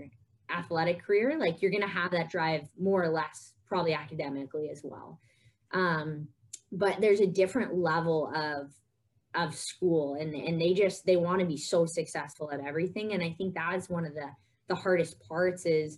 [0.51, 4.81] athletic career like you're going to have that drive more or less probably academically as
[4.83, 5.19] well.
[5.73, 6.27] Um,
[6.71, 8.71] but there's a different level of
[9.35, 13.23] of school and and they just they want to be so successful at everything and
[13.23, 14.27] i think that is one of the
[14.67, 15.97] the hardest parts is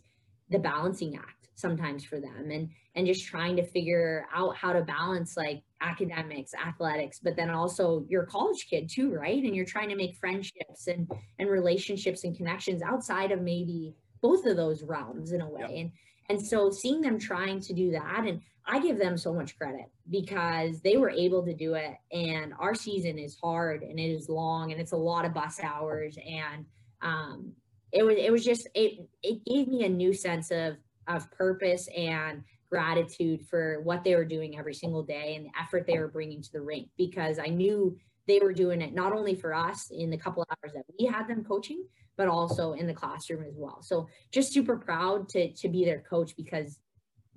[0.49, 4.81] the balancing act sometimes for them and and just trying to figure out how to
[4.84, 9.65] balance like academics athletics but then also you're a college kid too right and you're
[9.65, 11.09] trying to make friendships and
[11.39, 15.91] and relationships and connections outside of maybe both of those realms in a way and
[16.29, 19.85] and so seeing them trying to do that and I give them so much credit
[20.09, 21.93] because they were able to do it.
[22.11, 25.59] And our season is hard and it is long and it's a lot of bus
[25.61, 26.17] hours.
[26.17, 26.65] And
[27.01, 27.53] um,
[27.91, 31.88] it was it was just it it gave me a new sense of of purpose
[31.95, 32.43] and
[32.75, 36.41] gratitude for what they were doing every single day and the effort they were bringing
[36.41, 40.09] to the rink because I knew they were doing it not only for us in
[40.09, 41.85] the couple hours that we had them coaching,
[42.17, 43.81] but also in the classroom as well.
[43.81, 46.79] So just super proud to to be their coach because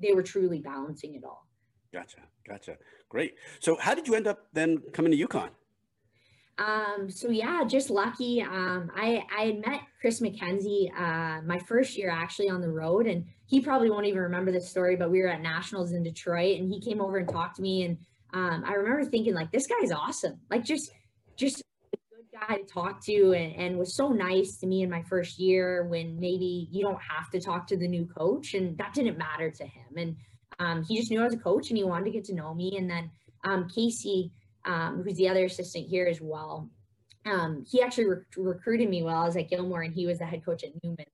[0.02, 1.46] they were truly balancing it all.
[1.92, 2.18] Gotcha.
[2.48, 2.76] Gotcha.
[3.08, 3.34] Great.
[3.60, 5.50] So how did you end up then coming to UConn?
[6.58, 8.42] Um, so yeah, just lucky.
[8.42, 13.06] Um, I, I had met Chris MacKenzie, uh, my first year actually on the road
[13.06, 16.58] and he probably won't even remember this story, but we were at nationals in Detroit
[16.58, 17.84] and he came over and talked to me.
[17.84, 17.98] And,
[18.34, 20.40] um, I remember thinking like, this guy's awesome.
[20.50, 20.90] Like just,
[21.36, 21.62] just
[21.94, 25.02] a good guy to talk to and, and was so nice to me in my
[25.02, 28.94] first year when maybe you don't have to talk to the new coach and that
[28.94, 29.96] didn't matter to him.
[29.96, 30.16] And,
[30.58, 32.52] um, he just knew I was a coach and he wanted to get to know
[32.52, 32.76] me.
[32.76, 33.10] And then
[33.44, 34.32] um, Casey,
[34.64, 36.68] um, who's the other assistant here as well,
[37.26, 40.26] um, he actually re- recruited me while I was at Gilmour and he was the
[40.26, 41.06] head coach at Neumann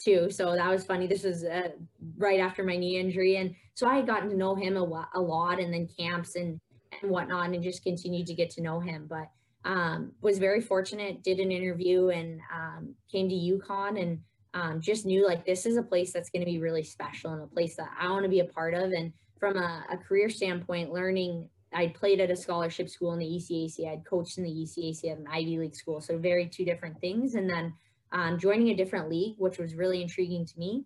[0.00, 0.30] too.
[0.30, 1.06] So that was funny.
[1.06, 1.70] This was uh,
[2.16, 3.36] right after my knee injury.
[3.36, 6.60] And so I had gotten to know him a, a lot and then camps and,
[7.02, 9.06] and whatnot and just continued to get to know him.
[9.08, 9.28] But
[9.64, 14.20] um, was very fortunate, did an interview and um, came to UConn and
[14.54, 17.42] um, just knew like this is a place that's going to be really special and
[17.42, 18.92] a place that I want to be a part of.
[18.92, 23.26] And from a, a career standpoint, learning, I played at a scholarship school in the
[23.26, 26.00] ECAC, I'd coached in the ECAC at an Ivy League school.
[26.00, 27.34] So very two different things.
[27.34, 27.74] And then
[28.12, 30.84] um, joining a different league, which was really intriguing to me,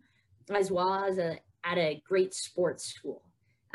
[0.50, 3.22] as well as a, at a great sports school.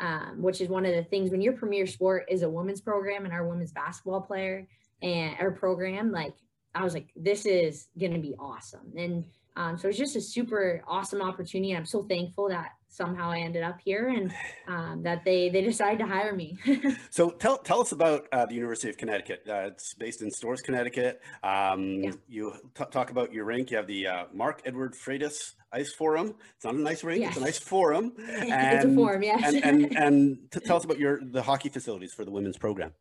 [0.00, 3.24] Um, which is one of the things when your premier sport is a women's program
[3.24, 4.64] and our women's basketball player
[5.02, 6.34] and our program, like
[6.72, 8.92] I was like, this is going to be awesome.
[8.96, 9.24] And
[9.56, 11.74] um, so it's just a super awesome opportunity.
[11.74, 14.32] I'm so thankful that somehow I ended up here and
[14.66, 16.56] um, that they they decided to hire me.
[17.10, 19.42] so tell tell us about uh, the University of Connecticut.
[19.48, 21.20] Uh, it's based in Storrs, Connecticut.
[21.42, 22.10] Um, yeah.
[22.28, 23.70] You t- talk about your rink.
[23.70, 26.34] You have the uh, Mark Edward Freitas Ice Forum.
[26.56, 27.20] It's not a nice rink.
[27.20, 27.30] Yes.
[27.30, 28.12] It's a nice forum.
[28.18, 29.42] And, it's a forum, yes.
[29.44, 32.92] and and, and t- tell us about your the hockey facilities for the women's program.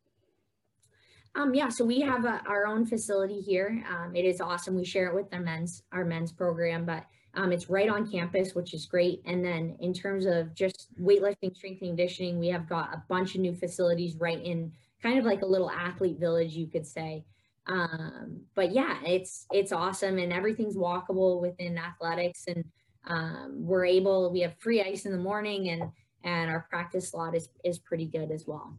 [1.36, 3.86] Um, yeah, so we have a, our own facility here.
[3.88, 4.76] Um, it is awesome.
[4.76, 7.06] We share it with our men's our men's program, but
[7.38, 9.21] um, it's right on campus, which is great.
[9.26, 13.36] And then in terms of just weightlifting, strength and conditioning, we have got a bunch
[13.36, 14.71] of new facilities right in
[15.04, 17.23] kind of like a little athlete village, you could say.
[17.67, 22.63] Um, but yeah, it's it's awesome, and everything's walkable within athletics, and
[23.06, 24.32] um, we're able.
[24.32, 25.84] We have free ice in the morning, and
[26.23, 28.78] and our practice slot is is pretty good as well.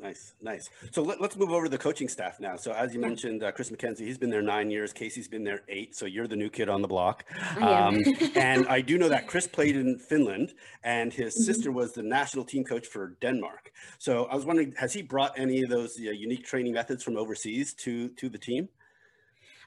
[0.00, 0.70] Nice, nice.
[0.92, 2.54] So let, us move over to the coaching staff now.
[2.54, 4.92] So as you mentioned, uh, Chris MacKenzie, he's been there nine years.
[4.92, 5.96] Casey's been there eight.
[5.96, 7.24] So you're the new kid on the block.
[7.60, 8.00] Um,
[8.36, 11.42] and I do know that Chris played in Finland, and his mm-hmm.
[11.42, 13.72] sister was the national team coach for Denmark.
[13.98, 17.74] So I was wondering, has he brought any of those unique training methods from overseas
[17.74, 18.68] to to the team?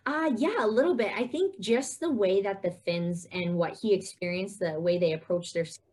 [0.06, 1.12] Uh, yeah, a little bit.
[1.15, 5.12] I think just the way that the Finns and what he experienced, the way they
[5.12, 5.84] approach their sessions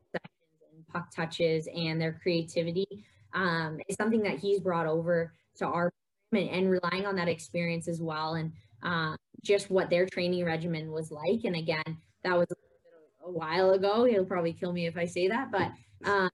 [0.72, 5.92] and puck touches and their creativity um, is something that he's brought over to our
[6.32, 10.90] and, and relying on that experience as well and um, just what their training regimen
[10.90, 11.44] was like.
[11.44, 14.04] And again, that was a, a while ago.
[14.04, 15.70] He'll probably kill me if I say that, but
[16.04, 16.30] um,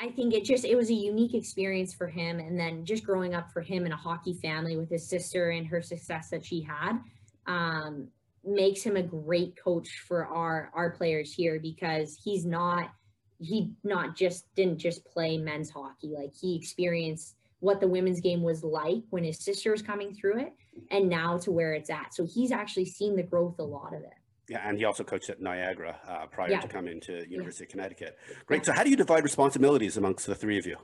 [0.00, 2.40] I think it just it was a unique experience for him.
[2.40, 5.66] And then just growing up for him in a hockey family with his sister and
[5.66, 6.98] her success that she had
[7.46, 8.08] um,
[8.44, 12.90] makes him a great coach for our our players here because he's not
[13.38, 18.42] he not just didn't just play men's hockey like he experienced what the women's game
[18.42, 20.52] was like when his sister was coming through it
[20.90, 24.02] and now to where it's at so he's actually seen the growth a lot of
[24.02, 24.14] it
[24.48, 26.60] yeah, and he also coached at Niagara uh, prior yeah.
[26.60, 27.66] to coming to University yeah.
[27.66, 28.18] of Connecticut.
[28.46, 28.58] Great.
[28.58, 28.64] Yeah.
[28.64, 30.76] So, how do you divide responsibilities amongst the three of you?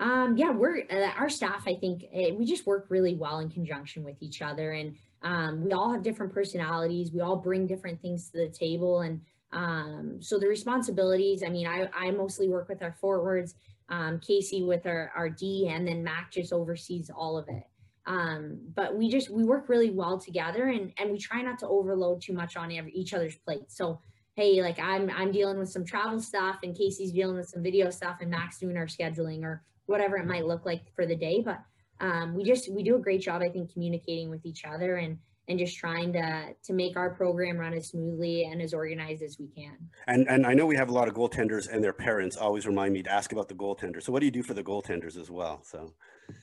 [0.00, 1.64] Um, yeah, we're uh, our staff.
[1.66, 5.64] I think uh, we just work really well in conjunction with each other, and um,
[5.64, 7.12] we all have different personalities.
[7.12, 9.20] We all bring different things to the table, and
[9.52, 13.54] um, so the responsibilities, I mean, I, I mostly work with our forwards,
[13.88, 17.64] um, Casey with our, our D, and then Mac just oversees all of it.
[18.06, 21.68] Um, but we just, we work really well together and, and we try not to
[21.68, 23.70] overload too much on every, each other's plate.
[23.70, 24.00] So,
[24.36, 27.90] hey, like I'm, I'm dealing with some travel stuff and Casey's dealing with some video
[27.90, 31.42] stuff and Mac's doing our scheduling or whatever it might look like for the day.
[31.44, 31.60] But
[32.00, 35.18] um, we just, we do a great job, I think, communicating with each other and,
[35.50, 39.36] and just trying to to make our program run as smoothly and as organized as
[39.38, 39.76] we can.
[40.06, 42.94] And and I know we have a lot of goaltenders and their parents always remind
[42.94, 44.04] me to ask about the goaltenders.
[44.04, 45.60] So what do you do for the goaltenders as well?
[45.64, 45.92] So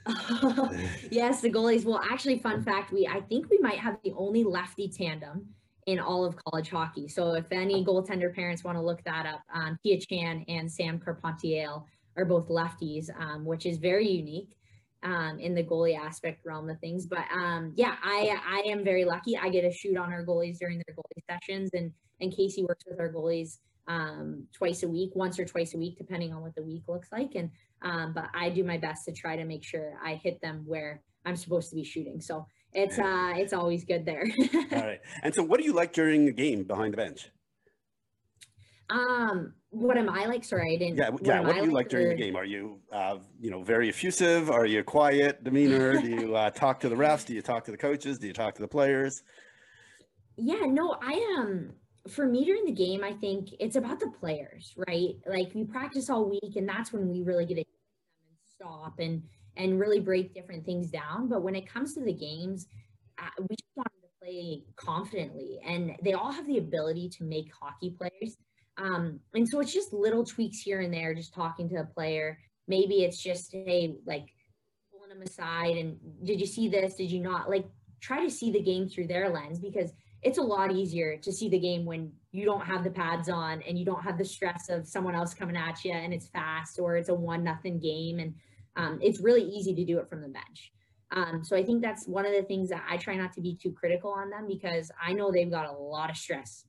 [1.10, 1.86] yes, the goalies.
[1.86, 5.48] Well, actually, fun fact: we I think we might have the only lefty tandem
[5.86, 7.08] in all of college hockey.
[7.08, 11.00] So if any goaltender parents want to look that up, um, Tia Chan and Sam
[11.00, 11.80] Carpentier
[12.18, 14.57] are both lefties, um, which is very unique
[15.04, 17.06] um, in the goalie aspect realm of things.
[17.06, 19.38] But um, yeah, I I am very lucky.
[19.38, 22.84] I get to shoot on our goalies during their goalie sessions, and and Casey works
[22.88, 23.58] with our goalies
[23.88, 27.10] um, twice a week, once or twice a week, depending on what the week looks
[27.12, 27.36] like.
[27.36, 30.64] And um, but I do my best to try to make sure I hit them
[30.66, 32.20] where I'm supposed to be shooting.
[32.22, 34.26] So it's uh it's always good there.
[34.72, 35.00] All right.
[35.24, 37.30] And so, what do you like during the game behind the bench?
[38.90, 40.44] Um, what am I like?
[40.44, 40.98] Sorry, I didn't.
[40.98, 41.40] Yeah, what yeah.
[41.40, 42.10] What do you like, like during or...
[42.10, 42.36] the game?
[42.36, 44.50] Are you, uh, you know, very effusive?
[44.50, 46.02] Are you quiet demeanor?
[46.02, 47.26] do you uh, talk to the refs?
[47.26, 48.18] Do you talk to the coaches?
[48.20, 49.24] Do you talk to the players?
[50.38, 51.40] Yeah, no, I am.
[51.40, 51.70] Um,
[52.10, 55.16] for me during the game, I think it's about the players, right?
[55.26, 57.66] Like we practice all week, and that's when we really get to
[58.56, 59.24] stop and
[59.56, 61.28] and really break different things down.
[61.28, 62.68] But when it comes to the games,
[63.20, 67.48] uh, we just want to play confidently, and they all have the ability to make
[67.54, 68.38] hockey players
[68.78, 72.38] Um, and so it's just little tweaks here and there, just talking to a player.
[72.68, 74.28] Maybe it's just, hey, like
[74.92, 76.96] pulling them aside and did you see this?
[76.96, 77.50] Did you not?
[77.50, 77.66] Like
[78.02, 79.92] try to see the game through their lens because
[80.24, 83.62] it's a lot easier to see the game when you don't have the pads on
[83.64, 86.80] and you don't have the stress of someone else coming at you and it's fast
[86.80, 88.34] or it's a one nothing game and
[88.76, 90.72] um, it's really easy to do it from the bench
[91.12, 93.56] um, so i think that's one of the things that i try not to be
[93.56, 96.66] too critical on them because i know they've got a lot of stress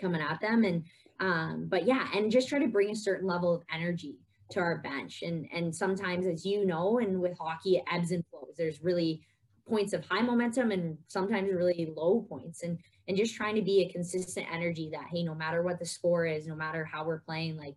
[0.00, 0.84] coming at them and
[1.20, 4.18] um, but yeah and just try to bring a certain level of energy
[4.50, 5.22] to our bench.
[5.22, 8.54] And and sometimes as you know and with hockey it ebbs and flows.
[8.56, 9.22] There's really
[9.68, 12.62] points of high momentum and sometimes really low points.
[12.62, 15.86] And and just trying to be a consistent energy that hey no matter what the
[15.86, 17.74] score is no matter how we're playing like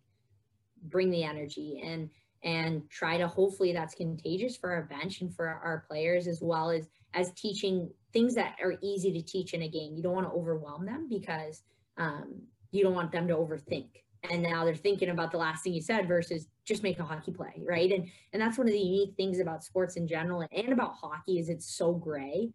[0.84, 2.10] bring the energy and
[2.44, 6.70] and try to hopefully that's contagious for our bench and for our players as well
[6.70, 9.94] as as teaching things that are easy to teach in a game.
[9.94, 11.62] You don't want to overwhelm them because
[11.96, 13.88] um, you don't want them to overthink.
[14.30, 17.32] And now they're thinking about the last thing you said versus just make a hockey
[17.32, 17.92] play right?
[17.92, 21.38] And and that's one of the unique things about sports in general and about hockey
[21.38, 22.50] is it's so gray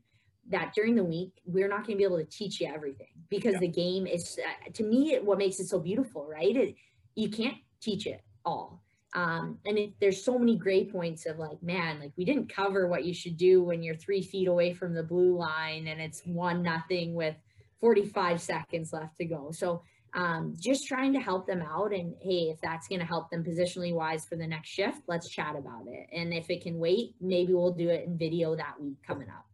[0.49, 3.53] that during the week we're not going to be able to teach you everything because
[3.53, 3.60] yeah.
[3.60, 6.56] the game is uh, to me what makes it so beautiful right?
[6.56, 6.75] It,
[7.15, 8.82] you can't teach it all.
[9.13, 12.88] Um, and it, there's so many gray points of like man like we didn't cover
[12.88, 16.21] what you should do when you're three feet away from the blue line and it's
[16.21, 17.36] one nothing with
[17.80, 19.51] 45 seconds left to go.
[19.51, 21.93] So um, just trying to help them out.
[21.93, 25.30] And hey, if that's going to help them positionally wise for the next shift, let's
[25.30, 26.08] chat about it.
[26.12, 29.46] And if it can wait, maybe we'll do it in video that week coming up.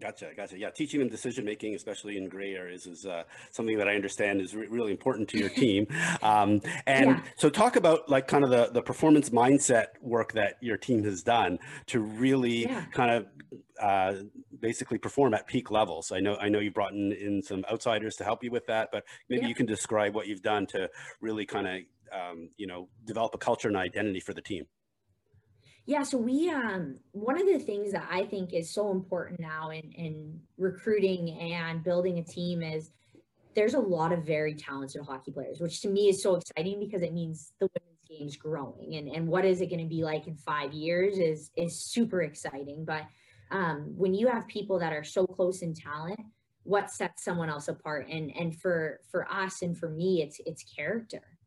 [0.00, 0.56] Gotcha, gotcha.
[0.56, 4.40] Yeah, teaching them decision making, especially in gray areas, is uh, something that I understand
[4.40, 5.86] is re- really important to your team.
[6.22, 7.22] Um, and yeah.
[7.36, 11.22] so, talk about like kind of the the performance mindset work that your team has
[11.22, 12.84] done to really yeah.
[12.92, 13.26] kind of
[13.80, 14.22] uh,
[14.60, 16.10] basically perform at peak levels.
[16.12, 18.88] I know I know you brought in, in some outsiders to help you with that,
[18.90, 19.48] but maybe yeah.
[19.48, 21.74] you can describe what you've done to really kind of
[22.12, 24.66] um, you know develop a culture and identity for the team.
[25.88, 29.70] Yeah, so we um one of the things that I think is so important now
[29.70, 32.90] in in recruiting and building a team is
[33.54, 37.00] there's a lot of very talented hockey players, which to me is so exciting because
[37.00, 40.26] it means the women's game's growing and and what is it going to be like
[40.26, 43.04] in 5 years is is super exciting, but
[43.50, 46.20] um when you have people that are so close in talent,
[46.64, 48.08] what sets someone else apart?
[48.10, 51.37] And and for for us and for me it's it's character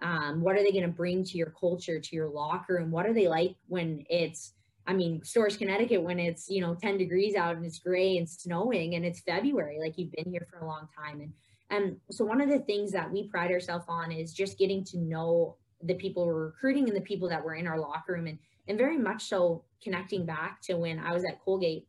[0.00, 3.06] um, what are they going to bring to your culture to your locker room what
[3.06, 4.52] are they like when it's
[4.86, 8.28] i mean Storrs connecticut when it's you know 10 degrees out and it's gray and
[8.28, 11.20] snowing and it's february like you've been here for a long time.
[11.20, 11.32] And
[11.70, 14.98] and so one of the things that we pride ourselves on is just getting to
[14.98, 18.38] know the people we're recruiting and the people that were in our locker room and
[18.66, 21.86] and very much so connecting back to when i was at colgate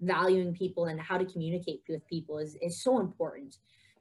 [0.00, 3.56] valuing people and how to communicate with people is, is so important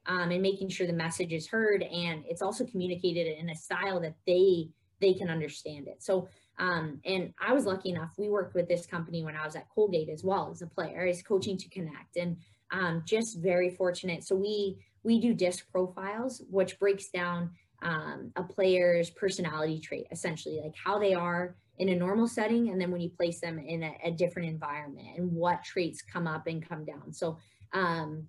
[0.05, 3.99] um, and making sure the message is heard and it's also communicated in a style
[3.99, 6.03] that they they can understand it.
[6.03, 6.27] So
[6.59, 9.69] um, and i was lucky enough we worked with this company when i was at
[9.73, 12.35] colgate as well as a player as coaching to connect and
[12.71, 14.23] um, just very fortunate.
[14.23, 20.61] So we we do disc profiles which breaks down um, a player's personality trait essentially
[20.63, 23.81] like how they are in a normal setting and then when you place them in
[23.81, 27.11] a, a different environment and what traits come up and come down.
[27.11, 27.39] So
[27.73, 28.27] um,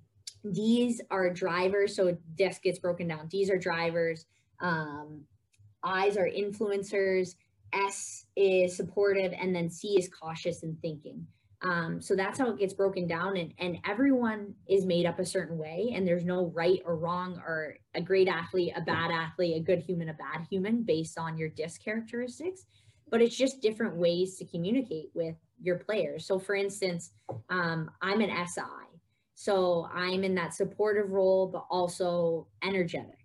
[0.51, 3.29] D's are drivers, so disc gets broken down.
[3.31, 4.27] These are drivers.
[4.61, 5.23] Um,
[5.83, 7.35] I's are influencers.
[7.73, 11.27] S is supportive, and then C is cautious and thinking.
[11.63, 15.25] Um, so that's how it gets broken down, and and everyone is made up a
[15.25, 19.57] certain way, and there's no right or wrong or a great athlete, a bad athlete,
[19.57, 22.67] a good human, a bad human based on your disc characteristics.
[23.11, 26.27] But it's just different ways to communicate with your players.
[26.27, 27.13] So, for instance,
[27.49, 28.82] um, I'm an SI.
[29.35, 33.19] So I'm in that supportive role, but also energetic.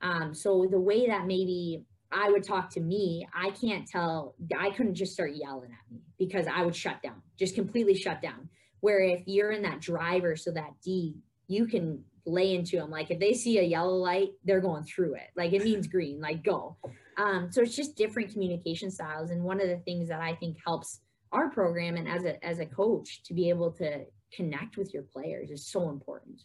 [0.00, 4.70] Um, so the way that maybe I would talk to me, I can't tell, I
[4.70, 8.48] couldn't just start yelling at me because I would shut down, just completely shut down.
[8.80, 11.14] Where if you're in that driver, so that D,
[11.46, 12.90] you can lay into them.
[12.90, 15.30] Like if they see a yellow light, they're going through it.
[15.36, 16.76] Like it means green, like go.
[17.16, 19.30] Um, so it's just different communication styles.
[19.30, 21.00] And one of the things that I think helps
[21.32, 24.04] our program and as a as a coach to be able to
[24.34, 26.42] connect with your players is so important.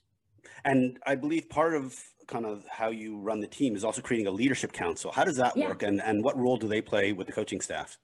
[0.66, 4.28] And I believe part of kind of how you run the team is also creating
[4.28, 5.12] a leadership council.
[5.12, 5.68] How does that yeah.
[5.68, 7.98] work and, and what role do they play with the coaching staff?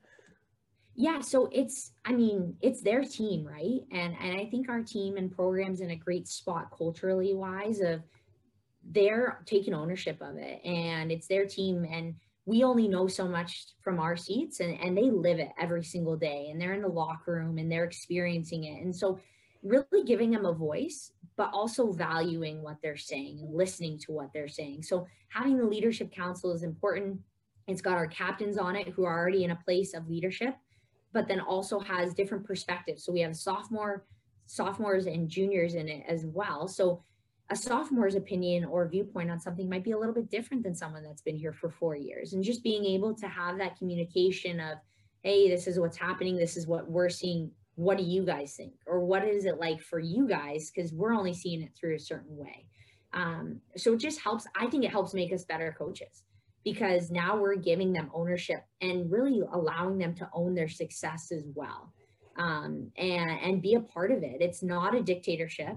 [0.96, 3.82] Yeah, so it's I mean, it's their team, right?
[3.92, 8.04] And and I think our team and programs in a great spot culturally wise of
[8.92, 12.16] they're taking ownership of it and it's their team and
[12.46, 16.18] we only know so much from our seats and, and they live it every single
[16.18, 18.84] day and they're in the locker room and they're experiencing it.
[18.84, 19.18] And so
[19.64, 24.32] really giving them a voice, but also valuing what they're saying and listening to what
[24.34, 24.84] they're saying.
[24.84, 27.20] So having the leadership council is important.
[27.68, 30.56] It's got our captains on it who are already in a place of leadership,
[31.14, 33.04] but then also has different perspectives.
[33.04, 34.06] So we have sophomore,
[34.46, 36.68] sophomores and juniors in it as well.
[36.68, 37.02] So
[37.50, 41.04] a sophomore's opinion or viewpoint on something might be a little bit different than someone
[41.04, 42.34] that's been here for four years.
[42.34, 44.78] And just being able to have that communication of,
[45.24, 47.52] hey, this is what's happening, this is what we're seeing.
[47.76, 48.74] What do you guys think?
[48.86, 50.72] Or what is it like for you guys?
[50.72, 52.68] Because we're only seeing it through a certain way.
[53.14, 54.48] Um, so it just helps.
[54.56, 56.24] I think it helps make us better coaches
[56.64, 61.44] because now we're giving them ownership and really allowing them to own their success as
[61.54, 61.94] well
[62.38, 64.38] um, and and be a part of it.
[64.42, 65.76] It's not a dictatorship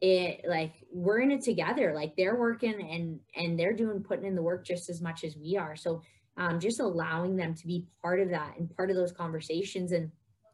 [0.00, 4.34] it like we're in it together like they're working and and they're doing putting in
[4.34, 6.02] the work just as much as we are so
[6.36, 10.10] um, just allowing them to be part of that and part of those conversations and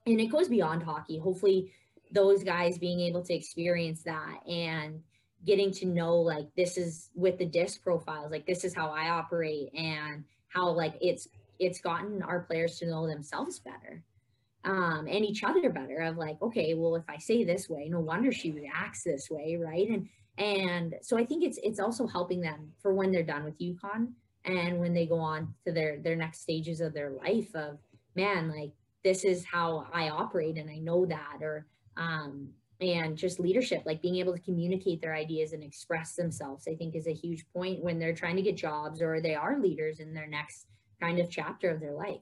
[0.07, 1.73] and it goes beyond hockey hopefully
[2.13, 5.01] those guys being able to experience that and
[5.45, 9.09] getting to know like this is with the disc profiles like this is how i
[9.09, 11.29] operate and how like it's
[11.59, 14.03] it's gotten our players to know themselves better
[14.65, 18.01] um, and each other better of like, okay, well, if I say this way, no
[18.01, 19.89] wonder she reacts this way, right?
[19.89, 23.59] And and so I think it's it's also helping them for when they're done with
[23.59, 24.13] UConn
[24.45, 27.79] and when they go on to their their next stages of their life of
[28.17, 28.73] man, like
[29.05, 32.49] this is how I operate and I know that or um
[32.81, 36.97] and just leadership like being able to communicate their ideas and express themselves i think
[36.97, 40.13] is a huge point when they're trying to get jobs or they are leaders in
[40.13, 40.67] their next
[41.01, 42.21] kind of chapter of their life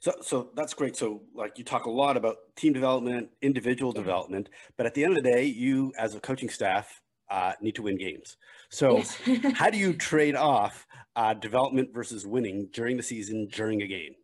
[0.00, 0.96] so, so that's great.
[0.96, 5.16] So, like you talk a lot about team development, individual development, but at the end
[5.16, 8.36] of the day, you as a coaching staff uh, need to win games.
[8.68, 9.16] So, yes.
[9.54, 14.14] how do you trade off uh, development versus winning during the season during a game?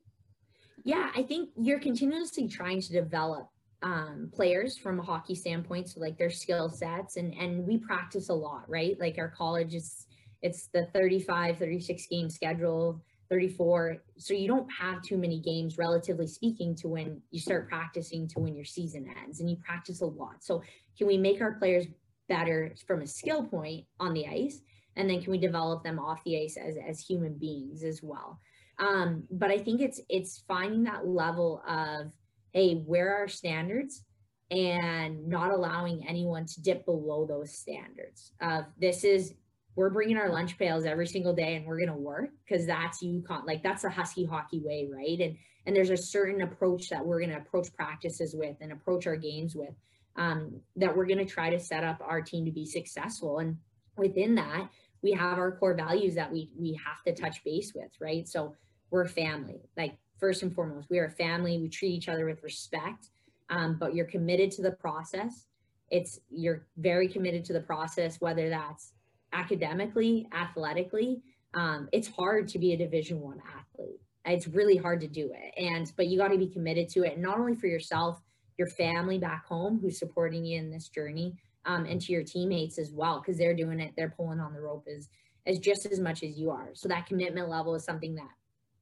[0.89, 3.51] Yeah, I think you're continuously trying to develop
[3.83, 8.31] um, players from a hockey standpoint, so like their skill sets, and and we practice
[8.31, 8.99] a lot, right?
[8.99, 10.07] Like our college is
[10.41, 13.99] it's the 35, 36 game schedule 34.
[14.17, 18.41] So you don't have too many games, relatively speaking, to when you start practicing to
[18.41, 20.37] when your season ends, and you practice a lot.
[20.43, 20.63] So
[20.97, 21.85] can we make our players
[22.31, 24.63] better from a skill point on the ice,
[24.97, 28.41] and then can we develop them off the ice as as human beings as well?
[28.79, 32.13] Um, but I think it's it's finding that level of
[32.53, 34.03] hey, where are standards?
[34.51, 39.35] and not allowing anyone to dip below those standards of this is
[39.77, 43.47] we're bringing our lunch pails every single day and we're to work because that's UConn
[43.47, 45.21] like that's the husky hockey way right?
[45.21, 49.17] And and there's a certain approach that we're to approach practices with and approach our
[49.17, 49.75] games with
[50.17, 53.39] um, that we're going to try to set up our team to be successful.
[53.39, 53.59] And
[53.97, 54.69] within that
[55.03, 58.27] we have our core values that we we have to touch base with right?
[58.27, 58.55] So
[58.91, 59.61] we're family.
[59.77, 61.59] Like first and foremost we are a family.
[61.59, 63.11] We treat each other with respect
[63.51, 65.47] um, but you're committed to the process.
[65.91, 68.93] It's you're very committed to the process whether that's
[69.33, 71.23] academically, athletically,
[71.55, 74.01] um, it's hard to be a Division One athlete.
[74.25, 77.19] It's really hard to do it, and but you got to be committed to it,
[77.19, 78.21] not only for yourself,
[78.59, 82.79] your family back home who's supporting you in this journey, um, and to your teammates
[82.79, 85.09] as well, because they're doing it, they're pulling on the rope as
[85.47, 86.69] as just as much as you are.
[86.75, 88.29] So that commitment level is something that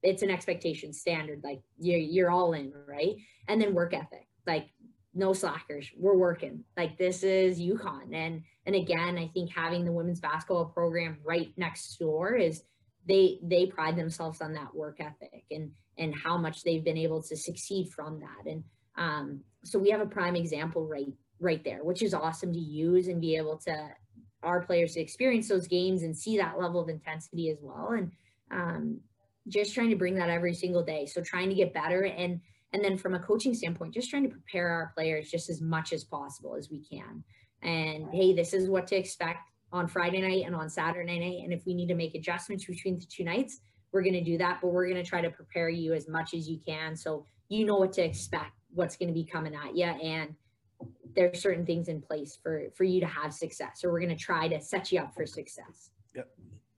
[0.07, 3.17] it's an expectation standard, like you're you're all in, right?
[3.49, 4.69] And then work ethic, like
[5.15, 5.91] no slackers.
[5.97, 6.63] We're working.
[6.77, 8.15] Like this is UConn.
[8.15, 12.63] And and again, I think having the women's basketball program right next door is
[13.09, 17.23] they they pride themselves on that work ethic and and how much they've been able
[17.23, 18.51] to succeed from that.
[18.51, 18.63] And
[18.97, 23.09] um, so we have a prime example right right there, which is awesome to use
[23.09, 23.89] and be able to
[24.45, 27.91] our players to experience those games and see that level of intensity as well.
[27.91, 28.13] And
[28.53, 29.01] um,
[29.49, 31.07] just trying to bring that every single day.
[31.07, 32.41] So trying to get better and
[32.73, 35.93] and then from a coaching standpoint, just trying to prepare our players just as much
[35.93, 37.23] as possible as we can.
[37.63, 41.45] And hey, this is what to expect on Friday night and on Saturday night.
[41.45, 43.61] And if we need to make adjustments between the two nights,
[43.93, 44.59] we're going to do that.
[44.61, 47.65] But we're going to try to prepare you as much as you can so you
[47.65, 49.85] know what to expect, what's going to be coming at you.
[49.85, 50.35] And
[51.15, 54.23] there's certain things in place for for you to have success or we're going to
[54.23, 56.29] try to set you up for success yep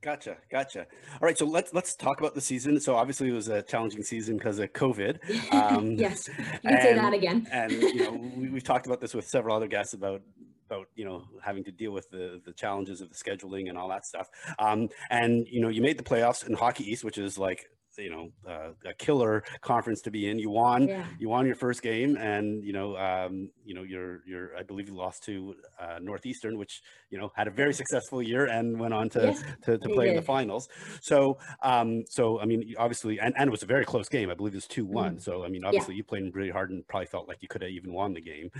[0.00, 0.86] Gotcha, gotcha.
[1.14, 2.78] All right, so let's let's talk about the season.
[2.80, 5.52] So obviously it was a challenging season because of COVID.
[5.52, 7.48] Um, yes, you can and, say that again.
[7.50, 10.22] and you know, we, we've talked about this with several other guests about
[10.70, 13.88] about you know having to deal with the the challenges of the scheduling and all
[13.88, 14.28] that stuff.
[14.60, 17.66] Um, and you know, you made the playoffs in Hockey East, which is like
[17.98, 20.38] you know uh, a killer conference to be in.
[20.38, 21.06] You won Yeah.
[21.18, 24.88] you won your first game, and you know um, you know you're you're I believe
[24.88, 28.94] you lost to uh, Northeastern, which you know had a very successful year and went
[28.94, 29.34] on to Yeah,
[29.64, 30.68] to, to play in the finals.
[31.00, 34.30] So um, so I mean obviously and, and it was a very close game.
[34.30, 35.18] I believe it was two one.
[35.18, 35.20] Mhm.
[35.20, 37.70] So I mean obviously you played really hard and probably felt like you could have
[37.70, 38.50] even won the game.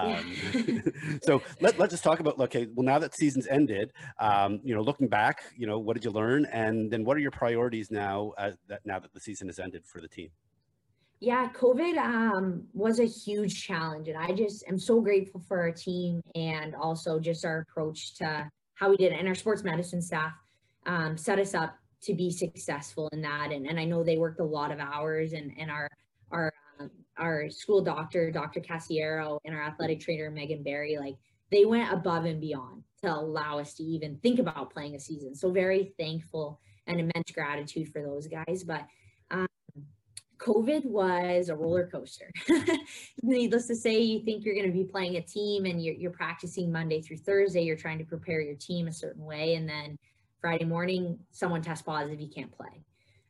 [0.00, 0.20] Yeah.
[0.20, 0.40] Um,
[1.22, 4.82] so let, let's just talk about okay well now that season's ended um, you know
[4.82, 8.32] looking back you know what did you learn and then what are your priorities now
[8.38, 10.30] uh, that now that the season has ended for the team
[11.20, 15.72] Yeah, COVID um, was a huge challenge, and I just am so grateful for our
[15.72, 19.18] team and also just our approach to how we did it.
[19.18, 20.32] And our sports medicine staff
[20.86, 23.52] um, set us up to be successful in that.
[23.52, 25.88] And, and I know they worked a lot of hours, and and our
[26.30, 28.60] our um, our school doctor, Dr.
[28.60, 31.16] Casiero, and our athletic trainer, Megan Barry, like
[31.50, 35.34] they went above and beyond to allow us to even think about playing a season.
[35.34, 36.60] So very thankful
[36.90, 38.64] and immense gratitude for those guys.
[38.64, 38.86] But
[40.40, 42.30] COVID was a roller coaster.
[43.22, 46.10] Needless to say, you think you're going to be playing a team and you're, you're
[46.10, 47.62] practicing Monday through Thursday.
[47.62, 49.54] You're trying to prepare your team a certain way.
[49.54, 49.98] And then
[50.40, 52.82] Friday morning, someone tests positive, you can't play.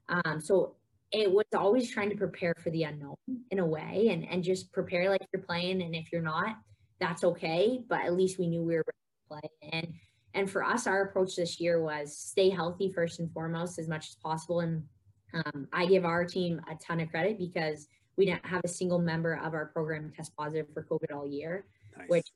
[0.09, 0.77] Um, so
[1.11, 3.17] it was always trying to prepare for the unknown
[3.51, 5.83] in a way and, and just prepare like you're playing.
[5.83, 6.57] And if you're not,
[7.01, 7.81] that's okay.
[7.89, 9.71] But at least we knew we were ready to play.
[9.73, 9.95] And
[10.35, 14.09] and for us, our approach this year was stay healthy first and foremost as much
[14.09, 14.61] as possible.
[14.61, 14.85] And
[15.35, 18.99] um, I give our team a ton of credit because we didn't have a single
[18.99, 21.67] member of our program test positive for COVID all year,
[21.97, 22.09] nice.
[22.09, 22.27] which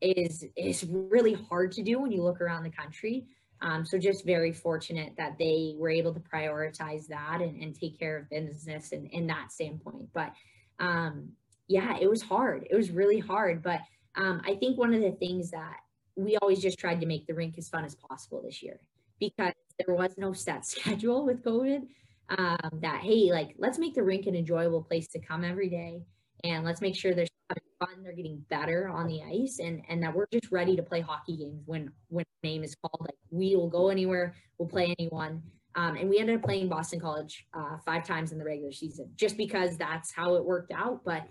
[0.00, 3.26] is is really hard to do when you look around the country.
[3.60, 7.98] Um, so just very fortunate that they were able to prioritize that and, and take
[7.98, 10.08] care of business and in that standpoint.
[10.12, 10.32] But
[10.80, 11.30] um,
[11.68, 12.66] yeah, it was hard.
[12.70, 13.62] It was really hard.
[13.62, 13.80] But
[14.16, 15.76] um, I think one of the things that
[16.16, 18.80] we always just tried to make the rink as fun as possible this year
[19.20, 19.52] because
[19.84, 21.82] there was no set schedule with COVID.
[22.30, 26.02] Um, that hey, like let's make the rink an enjoyable place to come every day,
[26.42, 30.02] and let's make sure they're having fun, they're getting better on the ice, and and
[30.02, 33.00] that we're just ready to play hockey games when when name is called.
[33.00, 35.42] Like we will go anywhere, we'll play anyone.
[35.76, 39.10] Um, and we ended up playing Boston College uh, five times in the regular season,
[39.16, 41.00] just because that's how it worked out.
[41.04, 41.24] But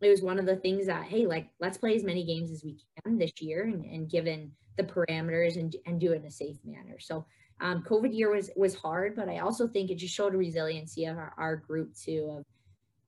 [0.00, 2.64] it was one of the things that hey, like let's play as many games as
[2.64, 6.30] we can this year, and, and given the parameters and and do it in a
[6.30, 6.98] safe manner.
[6.98, 7.26] So
[7.60, 11.16] um, COVID year was was hard, but I also think it just showed resiliency of
[11.16, 12.44] our, our group too of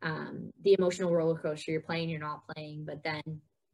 [0.02, 1.72] um, the emotional roller coaster.
[1.72, 3.22] You're playing, you're not playing, but then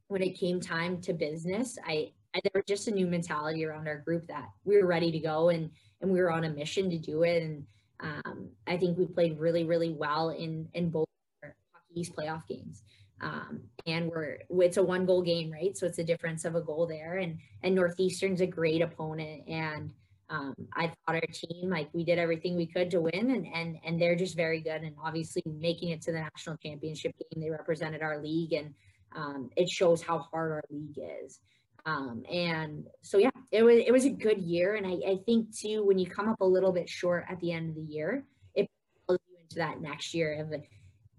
[0.09, 3.89] when it came time to business, I, I there was just a new mentality around
[3.89, 6.89] our group that we were ready to go and and we were on a mission
[6.91, 7.43] to do it.
[7.43, 7.67] And
[8.01, 11.09] um, I think we played really really well in in both
[11.43, 12.83] Hockey East playoff games.
[13.21, 15.77] Um, and we're it's a one goal game, right?
[15.77, 17.19] So it's a difference of a goal there.
[17.19, 19.93] And and Northeastern's a great opponent, and
[20.31, 23.77] um, I thought our team like we did everything we could to win, and and
[23.85, 24.83] and they're just very good.
[24.83, 28.75] And obviously making it to the national championship game, they represented our league, and
[29.15, 31.41] um, it shows how hard our league is.
[31.87, 35.57] Um, and so yeah, it was it was a good year, and I, I think
[35.57, 38.25] too when you come up a little bit short at the end of the year,
[38.55, 38.69] it
[39.07, 40.53] pulls you into that next year of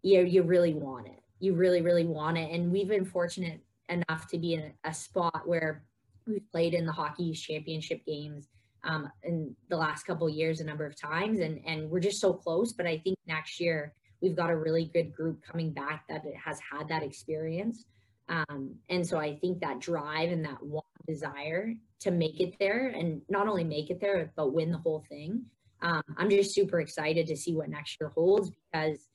[0.03, 3.61] you know, you really want it, you really really want it, and we've been fortunate
[3.89, 5.83] enough to be in a spot where
[6.25, 8.47] we've played in the hockey championship games
[8.83, 11.39] um, in the last couple years a number of times.
[11.39, 14.85] And and we're just so close but i think next year we've got a really
[14.85, 17.85] good group coming back that has had that experience.
[18.29, 22.87] Um, and so i think that drive and that one desire to make it there
[22.89, 25.43] and not only make it there but win the whole thing.
[25.81, 29.09] Um, i'm just super excited to see what next year holds because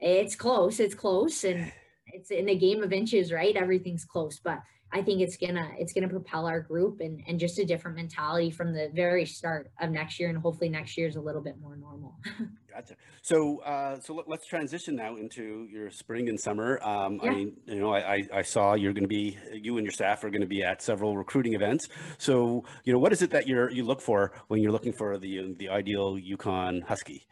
[0.00, 1.72] it's close it's close and
[2.06, 4.60] it's in a game of inches right everything's close but
[4.92, 8.50] I think it's gonna it's gonna propel our group and and just a different mentality
[8.50, 11.60] from the very start of next year, and hopefully next year is a little bit
[11.60, 12.16] more normal.
[12.72, 12.94] Gotcha.
[13.22, 16.80] So, uh, so let, us transition now into your spring and summer.
[16.82, 17.30] Um, Yeah.
[17.30, 19.92] I mean, you know, I, I, I saw you're going to be, you and your
[19.92, 21.88] staff are going to be at several recruiting events.
[22.18, 25.18] So, you know, what is it that you're you look for when you're looking for
[25.18, 27.26] the the ideal UConn Husky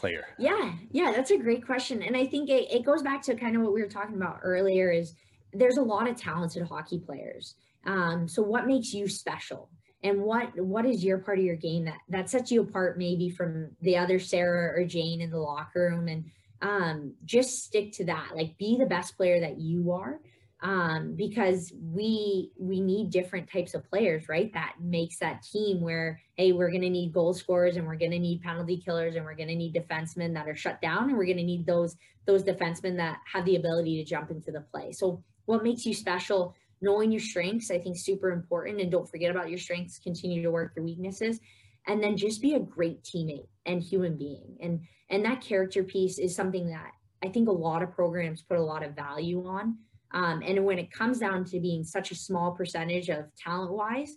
[0.00, 0.24] player?
[0.38, 3.56] Yeah, yeah, that's a great question, and I think it, it goes back to kind
[3.56, 4.90] of what we were talking about earlier.
[4.90, 5.14] Is
[5.52, 7.54] there's a lot of talented hockey players.
[7.84, 9.70] Um, so what makes you special?
[10.02, 13.28] And what what is your part of your game that that sets you apart maybe
[13.28, 16.08] from the other Sarah or Jane in the locker room?
[16.08, 16.24] And
[16.62, 18.30] um, just stick to that.
[18.34, 20.20] Like be the best player that you are,
[20.62, 24.52] um, because we we need different types of players, right?
[24.52, 28.42] That makes that team where hey, we're gonna need goal scorers and we're gonna need
[28.42, 31.66] penalty killers and we're gonna need defensemen that are shut down and we're gonna need
[31.66, 31.96] those
[32.26, 34.92] those defensemen that have the ability to jump into the play.
[34.92, 36.54] So what makes you special?
[36.82, 39.98] Knowing your strengths, I think, super important, and don't forget about your strengths.
[39.98, 41.38] Continue to work your weaknesses,
[41.86, 44.56] and then just be a great teammate and human being.
[44.60, 46.92] And and that character piece is something that
[47.22, 49.78] I think a lot of programs put a lot of value on.
[50.12, 54.16] Um, and when it comes down to being such a small percentage of talent wise,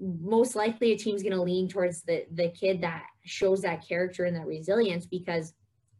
[0.00, 4.24] most likely a team's going to lean towards the the kid that shows that character
[4.24, 5.54] and that resilience because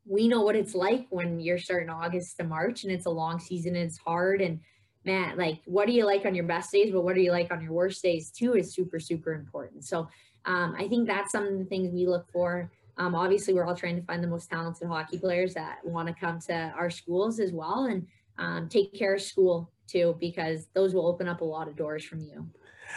[0.05, 3.39] we know what it's like when you're starting August to March and it's a long
[3.39, 4.59] season and it's hard and
[5.05, 7.53] man like what do you like on your best days but what do you like
[7.53, 9.85] on your worst days too is super super important.
[9.85, 10.09] So
[10.45, 12.73] um, I think that's some of the things we look for.
[12.99, 16.15] Um, obviously we're all trying to find the most talented hockey players that want to
[16.15, 18.07] come to our schools as well and
[18.39, 22.05] um, take care of school too because those will open up a lot of doors
[22.05, 22.49] from you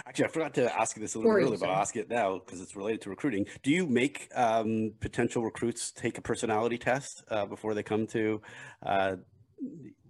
[0.06, 2.40] Actually, I forgot to ask you this a little earlier, but I'll ask it now
[2.40, 3.46] because it's related to recruiting.
[3.64, 8.42] Do you make um, potential recruits take a personality test uh, before they come to
[8.86, 9.16] uh,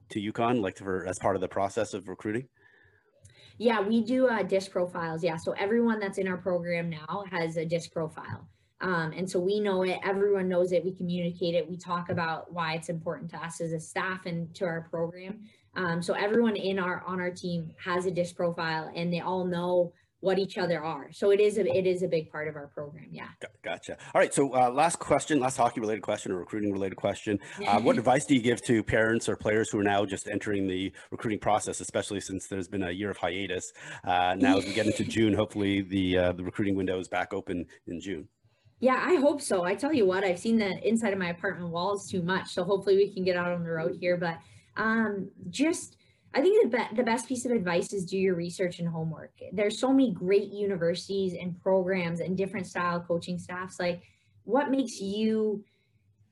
[0.09, 2.47] to UConn, like for as part of the process of recruiting?
[3.57, 5.23] Yeah, we do uh, disc profiles.
[5.23, 8.47] Yeah, so everyone that's in our program now has a disc profile.
[8.81, 12.51] Um, and so we know it, everyone knows it, we communicate it, we talk about
[12.53, 15.39] why it's important to us as a staff and to our program.
[15.75, 19.45] Um, so everyone in our on our team has a disc profile and they all
[19.45, 19.93] know
[20.25, 21.11] what each other are.
[21.11, 23.07] So it is a it is a big part of our program.
[23.11, 23.27] Yeah.
[23.63, 23.97] Gotcha.
[24.13, 24.33] All right.
[24.33, 27.39] So uh, last question, last hockey related question or recruiting related question.
[27.65, 30.67] Uh, what advice do you give to parents or players who are now just entering
[30.67, 33.71] the recruiting process, especially since there's been a year of hiatus?
[34.03, 37.33] Uh, now as we get into June, hopefully the uh, the recruiting window is back
[37.33, 38.27] open in June.
[38.79, 39.63] Yeah, I hope so.
[39.63, 42.53] I tell you what, I've seen the inside of my apartment walls too much.
[42.53, 44.17] So hopefully we can get out on the road here.
[44.17, 44.37] But
[44.75, 45.97] um, just
[46.33, 49.31] I think the, be- the best piece of advice is do your research and homework.
[49.53, 53.79] There's so many great universities and programs and different style coaching staffs.
[53.79, 54.03] Like,
[54.43, 55.63] what makes you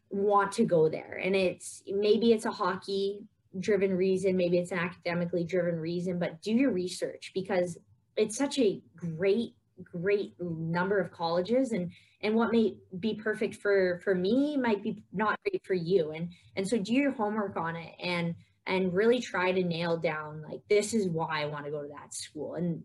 [0.10, 1.22] want to go there?
[1.24, 3.22] And it's maybe it's a hockey
[3.60, 7.78] driven reason, maybe it's an academically driven reason, but do your research because
[8.18, 9.54] it's such a great
[9.84, 15.04] great number of colleges and and what may be perfect for for me might be
[15.12, 16.12] not great for you.
[16.12, 20.42] And and so do your homework on it and and really try to nail down
[20.50, 22.56] like this is why i want to go to that school.
[22.56, 22.84] And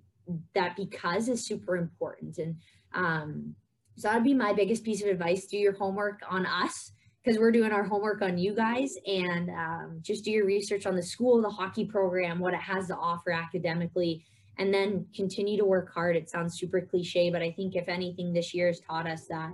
[0.55, 2.39] that because is super important.
[2.39, 2.57] And
[2.95, 3.55] um
[3.97, 5.47] so that'd be my biggest piece of advice.
[5.47, 6.93] Do your homework on us
[7.29, 8.95] because we're doing our homework on you guys.
[9.07, 12.87] And um, just do your research on the school the hockey program what it has
[12.87, 14.25] to offer academically
[14.59, 16.17] and then continue to work hard.
[16.17, 19.53] It sounds super cliche, but I think if anything, this year has taught us that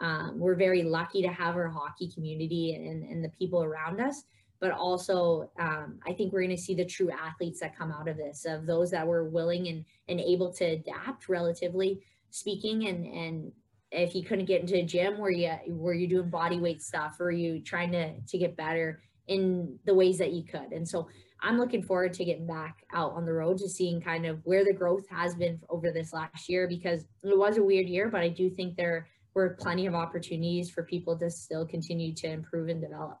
[0.00, 4.24] um, we're very lucky to have our hockey community and, and the people around us.
[4.60, 8.06] But also, um, I think we're going to see the true athletes that come out
[8.06, 12.00] of this, of those that were willing and, and able to adapt, relatively
[12.30, 12.86] speaking.
[12.86, 13.52] And, and
[13.90, 17.16] if you couldn't get into a gym, were you were you doing body weight stuff,
[17.20, 20.72] or you trying to to get better in the ways that you could?
[20.72, 21.08] And so
[21.42, 24.64] I'm looking forward to getting back out on the road to seeing kind of where
[24.64, 28.20] the growth has been over this last year because it was a weird year, but
[28.20, 32.68] I do think there were plenty of opportunities for people to still continue to improve
[32.68, 33.18] and develop.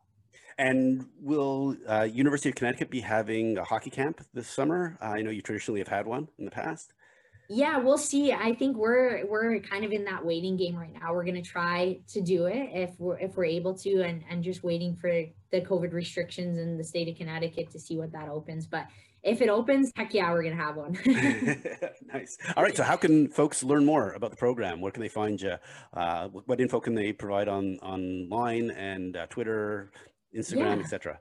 [0.58, 4.98] And will uh, University of Connecticut be having a hockey camp this summer?
[5.00, 6.92] Uh, I know you traditionally have had one in the past.
[7.54, 8.32] Yeah, we'll see.
[8.32, 11.12] I think we're we're kind of in that waiting game right now.
[11.12, 14.64] We're gonna try to do it if we're if we're able to, and and just
[14.64, 15.10] waiting for
[15.50, 18.66] the COVID restrictions in the state of Connecticut to see what that opens.
[18.66, 18.86] But
[19.22, 20.98] if it opens, heck yeah, we're gonna have one.
[22.12, 22.38] nice.
[22.56, 22.74] All right.
[22.74, 24.80] So, how can folks learn more about the program?
[24.80, 25.56] Where can they find you?
[25.92, 29.92] Uh, what info can they provide on online and uh, Twitter,
[30.34, 30.82] Instagram, yeah.
[30.82, 31.20] etc.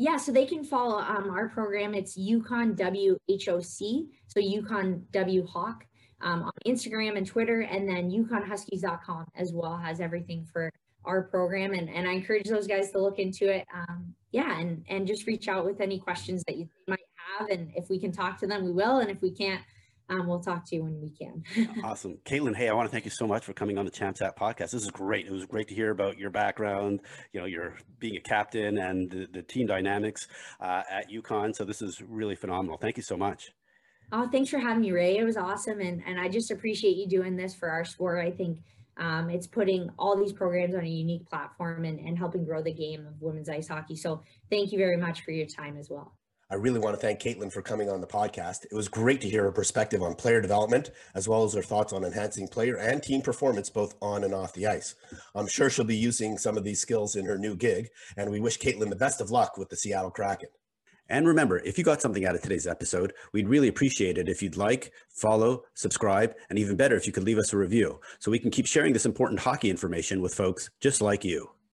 [0.00, 1.92] Yeah, so they can follow um, our program.
[1.92, 5.84] It's UConn WHOC, so UConn W Hawk
[6.22, 10.72] um, on Instagram and Twitter, and then UConnHuskies.com as well has everything for
[11.04, 11.74] our program.
[11.74, 13.66] And, and I encourage those guys to look into it.
[13.74, 17.00] Um, yeah, and, and just reach out with any questions that you might
[17.38, 17.50] have.
[17.50, 19.00] And if we can talk to them, we will.
[19.00, 19.60] And if we can't,
[20.10, 21.44] um, we'll talk to you when we can.
[21.84, 22.18] awesome.
[22.24, 24.36] Caitlin, hey, I want to thank you so much for coming on the Champs App
[24.36, 24.72] podcast.
[24.72, 25.26] This is great.
[25.26, 27.00] It was great to hear about your background,
[27.32, 30.26] you know, your being a captain and the, the team dynamics
[30.60, 31.54] uh, at UConn.
[31.54, 32.76] So this is really phenomenal.
[32.76, 33.52] Thank you so much.
[34.12, 35.18] Oh, thanks for having me, Ray.
[35.18, 35.80] It was awesome.
[35.80, 38.24] And, and I just appreciate you doing this for our sport.
[38.24, 38.58] I think
[38.96, 42.74] um, it's putting all these programs on a unique platform and, and helping grow the
[42.74, 43.94] game of women's ice hockey.
[43.94, 46.16] So thank you very much for your time as well.
[46.52, 48.64] I really want to thank Caitlin for coming on the podcast.
[48.64, 51.92] It was great to hear her perspective on player development, as well as her thoughts
[51.92, 54.96] on enhancing player and team performance both on and off the ice.
[55.36, 58.40] I'm sure she'll be using some of these skills in her new gig, and we
[58.40, 60.48] wish Caitlin the best of luck with the Seattle Kraken.
[61.08, 64.42] And remember, if you got something out of today's episode, we'd really appreciate it if
[64.42, 68.30] you'd like, follow, subscribe, and even better if you could leave us a review so
[68.30, 71.50] we can keep sharing this important hockey information with folks just like you.